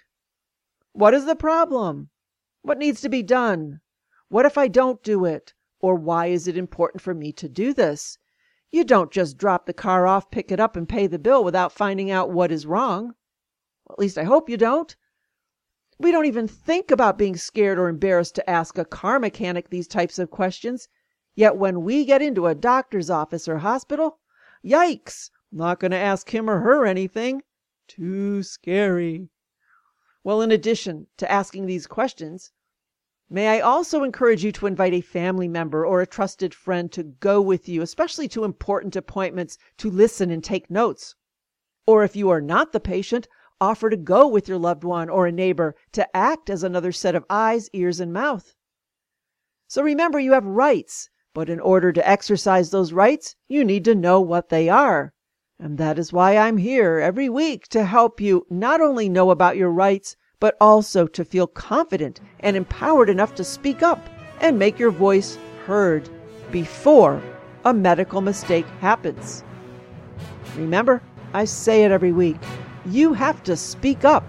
What 0.91 1.15
is 1.15 1.25
the 1.25 1.35
problem? 1.35 2.11
What 2.61 2.77
needs 2.77 3.01
to 3.01 3.09
be 3.09 3.23
done? 3.23 3.81
What 4.27 4.45
if 4.45 4.55
I 4.55 4.67
don't 4.67 5.01
do 5.01 5.25
it? 5.25 5.55
Or 5.79 5.95
why 5.95 6.27
is 6.27 6.47
it 6.47 6.57
important 6.57 7.01
for 7.01 7.15
me 7.15 7.31
to 7.31 7.49
do 7.49 7.73
this? 7.73 8.19
You 8.69 8.83
don't 8.83 9.11
just 9.11 9.39
drop 9.39 9.65
the 9.65 9.73
car 9.73 10.05
off, 10.05 10.29
pick 10.29 10.51
it 10.51 10.59
up, 10.59 10.75
and 10.75 10.87
pay 10.87 11.07
the 11.07 11.17
bill 11.17 11.43
without 11.43 11.71
finding 11.71 12.11
out 12.11 12.29
what 12.29 12.51
is 12.51 12.67
wrong. 12.67 13.15
At 13.89 13.97
least 13.97 14.19
I 14.19 14.25
hope 14.25 14.47
you 14.47 14.55
don't. 14.55 14.95
We 16.01 16.11
don't 16.11 16.25
even 16.25 16.47
think 16.47 16.91
about 16.91 17.17
being 17.17 17.35
scared 17.35 17.77
or 17.77 17.89
embarrassed 17.89 18.35
to 18.35 18.49
ask 18.49 18.77
a 18.77 18.85
car 18.85 19.19
mechanic 19.19 19.69
these 19.69 19.87
types 19.87 20.17
of 20.17 20.31
questions. 20.31 20.87
Yet 21.35 21.57
when 21.57 21.83
we 21.83 22.05
get 22.05 22.21
into 22.21 22.47
a 22.47 22.55
doctor's 22.55 23.09
office 23.09 23.47
or 23.49 23.57
hospital, 23.57 24.19
yikes! 24.63 25.29
Not 25.51 25.79
going 25.81 25.91
to 25.91 25.97
ask 25.97 26.33
him 26.33 26.49
or 26.49 26.61
her 26.61 26.85
anything. 26.85 27.43
Too 27.87 28.43
scary. 28.43 29.27
Well, 30.23 30.41
in 30.41 30.51
addition 30.51 31.07
to 31.17 31.29
asking 31.29 31.65
these 31.65 31.85
questions, 31.85 32.53
May 33.31 33.47
I 33.47 33.59
also 33.59 34.03
encourage 34.03 34.43
you 34.43 34.51
to 34.53 34.65
invite 34.65 34.93
a 34.93 35.01
family 35.01 35.47
member 35.47 35.85
or 35.85 36.01
a 36.01 36.07
trusted 36.07 36.53
friend 36.53 36.91
to 36.93 37.03
go 37.03 37.39
with 37.39 37.69
you, 37.69 37.83
especially 37.83 38.27
to 38.29 38.43
important 38.43 38.95
appointments, 38.95 39.57
to 39.77 39.91
listen 39.91 40.31
and 40.31 40.43
take 40.43 40.71
notes. 40.71 41.15
Or 41.85 42.03
if 42.03 42.15
you 42.15 42.29
are 42.29 42.41
not 42.41 42.71
the 42.71 42.79
patient, 42.79 43.27
offer 43.61 43.89
to 43.89 43.97
go 43.97 44.27
with 44.27 44.47
your 44.47 44.57
loved 44.57 44.83
one 44.83 45.09
or 45.09 45.27
a 45.27 45.31
neighbor 45.31 45.75
to 45.91 46.15
act 46.15 46.49
as 46.49 46.63
another 46.63 46.91
set 46.91 47.15
of 47.15 47.25
eyes, 47.29 47.69
ears, 47.73 47.99
and 47.99 48.13
mouth. 48.13 48.55
So 49.67 49.83
remember, 49.83 50.19
you 50.19 50.33
have 50.33 50.45
rights, 50.45 51.09
but 51.33 51.49
in 51.49 51.59
order 51.59 51.91
to 51.91 52.09
exercise 52.09 52.71
those 52.71 52.93
rights, 52.93 53.35
you 53.47 53.63
need 53.63 53.85
to 53.85 53.95
know 53.95 54.19
what 54.19 54.49
they 54.49 54.69
are. 54.69 55.13
And 55.59 55.77
that 55.77 55.99
is 55.99 56.13
why 56.13 56.37
I'm 56.37 56.57
here 56.57 56.99
every 56.99 57.29
week 57.29 57.67
to 57.69 57.83
help 57.83 58.21
you 58.21 58.47
not 58.49 58.81
only 58.81 59.09
know 59.09 59.29
about 59.29 59.57
your 59.57 59.69
rights, 59.69 60.15
but 60.39 60.55
also 60.61 61.05
to 61.05 61.25
feel 61.25 61.47
confident 61.47 62.21
and 62.39 62.55
empowered 62.55 63.09
enough 63.09 63.35
to 63.35 63.43
speak 63.43 63.83
up 63.83 64.09
and 64.39 64.57
make 64.57 64.79
your 64.79 64.91
voice 64.91 65.37
heard 65.65 66.09
before 66.49 67.21
a 67.65 67.73
medical 67.73 68.21
mistake 68.21 68.65
happens. 68.79 69.43
Remember, 70.55 71.01
I 71.33 71.45
say 71.45 71.83
it 71.83 71.91
every 71.91 72.13
week 72.13 72.37
you 72.85 73.13
have 73.13 73.43
to 73.43 73.55
speak 73.55 74.05
up 74.05 74.25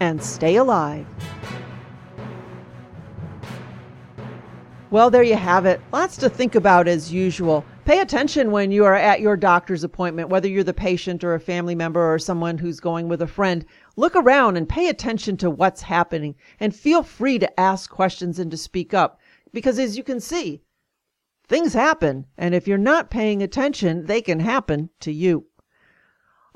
and 0.00 0.22
stay 0.22 0.56
alive. 0.56 1.06
Well, 4.90 5.08
there 5.08 5.22
you 5.22 5.36
have 5.36 5.66
it. 5.66 5.80
Lots 5.92 6.16
to 6.16 6.28
think 6.28 6.56
about 6.56 6.88
as 6.88 7.12
usual. 7.12 7.64
Pay 7.84 8.00
attention 8.00 8.50
when 8.50 8.72
you 8.72 8.84
are 8.84 8.96
at 8.96 9.20
your 9.20 9.36
doctor's 9.36 9.84
appointment, 9.84 10.30
whether 10.30 10.48
you're 10.48 10.64
the 10.64 10.74
patient 10.74 11.22
or 11.22 11.34
a 11.34 11.40
family 11.40 11.76
member 11.76 12.12
or 12.12 12.18
someone 12.18 12.58
who's 12.58 12.80
going 12.80 13.08
with 13.08 13.22
a 13.22 13.26
friend. 13.28 13.64
Look 13.96 14.16
around 14.16 14.56
and 14.56 14.68
pay 14.68 14.88
attention 14.88 15.36
to 15.38 15.50
what's 15.50 15.82
happening 15.82 16.34
and 16.58 16.74
feel 16.74 17.04
free 17.04 17.38
to 17.38 17.60
ask 17.60 17.88
questions 17.88 18.40
and 18.40 18.50
to 18.50 18.56
speak 18.56 18.92
up. 18.92 19.20
Because 19.52 19.78
as 19.78 19.96
you 19.96 20.02
can 20.02 20.18
see, 20.18 20.62
things 21.46 21.72
happen. 21.72 22.26
And 22.36 22.52
if 22.52 22.66
you're 22.66 22.78
not 22.78 23.10
paying 23.10 23.44
attention, 23.44 24.06
they 24.06 24.20
can 24.20 24.40
happen 24.40 24.90
to 25.00 25.12
you. 25.12 25.46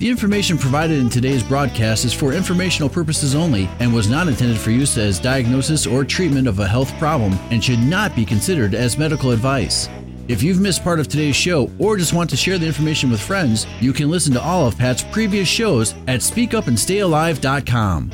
The 0.03 0.09
information 0.09 0.57
provided 0.57 0.99
in 0.99 1.07
today's 1.07 1.43
broadcast 1.43 2.03
is 2.03 2.11
for 2.11 2.33
informational 2.33 2.89
purposes 2.89 3.35
only 3.35 3.69
and 3.79 3.93
was 3.93 4.09
not 4.09 4.27
intended 4.27 4.57
for 4.57 4.69
use 4.69 4.97
as 4.97 5.17
diagnosis 5.17 5.87
or 5.87 6.03
treatment 6.03 6.45
of 6.45 6.59
a 6.59 6.67
health 6.67 6.91
problem 6.99 7.31
and 7.51 7.63
should 7.63 7.79
not 7.79 8.13
be 8.13 8.25
considered 8.25 8.75
as 8.75 8.97
medical 8.97 9.31
advice. 9.31 9.87
If 10.27 10.43
you've 10.43 10.59
missed 10.59 10.83
part 10.83 10.99
of 10.99 11.07
today's 11.07 11.37
show 11.37 11.71
or 11.79 11.95
just 11.95 12.11
want 12.11 12.29
to 12.31 12.35
share 12.35 12.57
the 12.57 12.67
information 12.67 13.11
with 13.11 13.21
friends, 13.21 13.65
you 13.79 13.93
can 13.93 14.11
listen 14.11 14.33
to 14.33 14.41
all 14.41 14.67
of 14.67 14.77
Pat's 14.77 15.05
previous 15.09 15.47
shows 15.47 15.93
at 16.07 16.19
speakupandstayalive.com. 16.19 18.11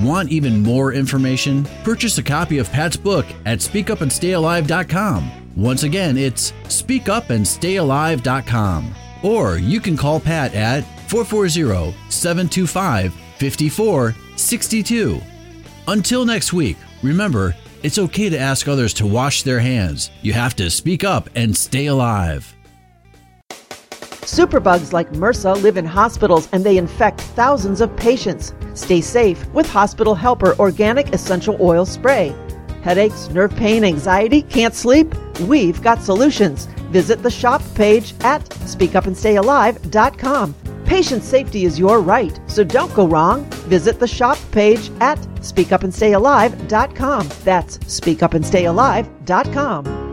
Want 0.00 0.32
even 0.32 0.62
more 0.62 0.94
information? 0.94 1.66
Purchase 1.84 2.16
a 2.16 2.22
copy 2.22 2.56
of 2.56 2.72
Pat's 2.72 2.96
book 2.96 3.26
at 3.44 3.58
speakupandstayalive.com. 3.58 5.30
Once 5.54 5.82
again, 5.82 6.16
it's 6.16 6.52
speakupandstayalive.com. 6.62 8.94
Or 9.22 9.58
you 9.58 9.80
can 9.80 9.98
call 9.98 10.20
Pat 10.20 10.54
at 10.54 10.82
440 11.08 11.96
725 12.10 13.14
5462. 13.38 15.20
Until 15.88 16.24
next 16.24 16.52
week, 16.52 16.76
remember, 17.02 17.54
it's 17.82 17.98
okay 17.98 18.28
to 18.28 18.38
ask 18.38 18.66
others 18.66 18.92
to 18.94 19.06
wash 19.06 19.42
their 19.42 19.60
hands. 19.60 20.10
You 20.22 20.32
have 20.32 20.56
to 20.56 20.70
speak 20.70 21.04
up 21.04 21.28
and 21.34 21.56
stay 21.56 21.86
alive. 21.86 22.56
Superbugs 24.26 24.92
like 24.92 25.12
MRSA 25.12 25.62
live 25.62 25.76
in 25.76 25.84
hospitals 25.84 26.48
and 26.50 26.64
they 26.64 26.78
infect 26.78 27.20
thousands 27.20 27.80
of 27.80 27.96
patients. 27.96 28.54
Stay 28.74 29.00
safe 29.00 29.46
with 29.54 29.70
Hospital 29.70 30.16
Helper 30.16 30.58
Organic 30.58 31.14
Essential 31.14 31.56
Oil 31.60 31.86
Spray. 31.86 32.34
Headaches, 32.82 33.30
nerve 33.30 33.54
pain, 33.54 33.84
anxiety, 33.84 34.42
can't 34.42 34.74
sleep? 34.74 35.14
We've 35.42 35.80
got 35.80 36.02
solutions. 36.02 36.64
Visit 36.90 37.22
the 37.22 37.30
shop 37.30 37.62
page 37.76 38.14
at 38.22 38.44
speakupandstayalive.com. 38.44 40.65
Patient 40.86 41.22
safety 41.24 41.64
is 41.64 41.78
your 41.78 42.00
right, 42.00 42.38
so 42.46 42.64
don't 42.64 42.94
go 42.94 43.06
wrong. 43.06 43.44
Visit 43.68 43.98
the 43.98 44.06
shop 44.06 44.38
page 44.52 44.90
at 45.00 45.18
speakupandstayalive.com. 45.40 47.28
That's 47.44 47.78
speakupandstayalive.com. 47.78 50.05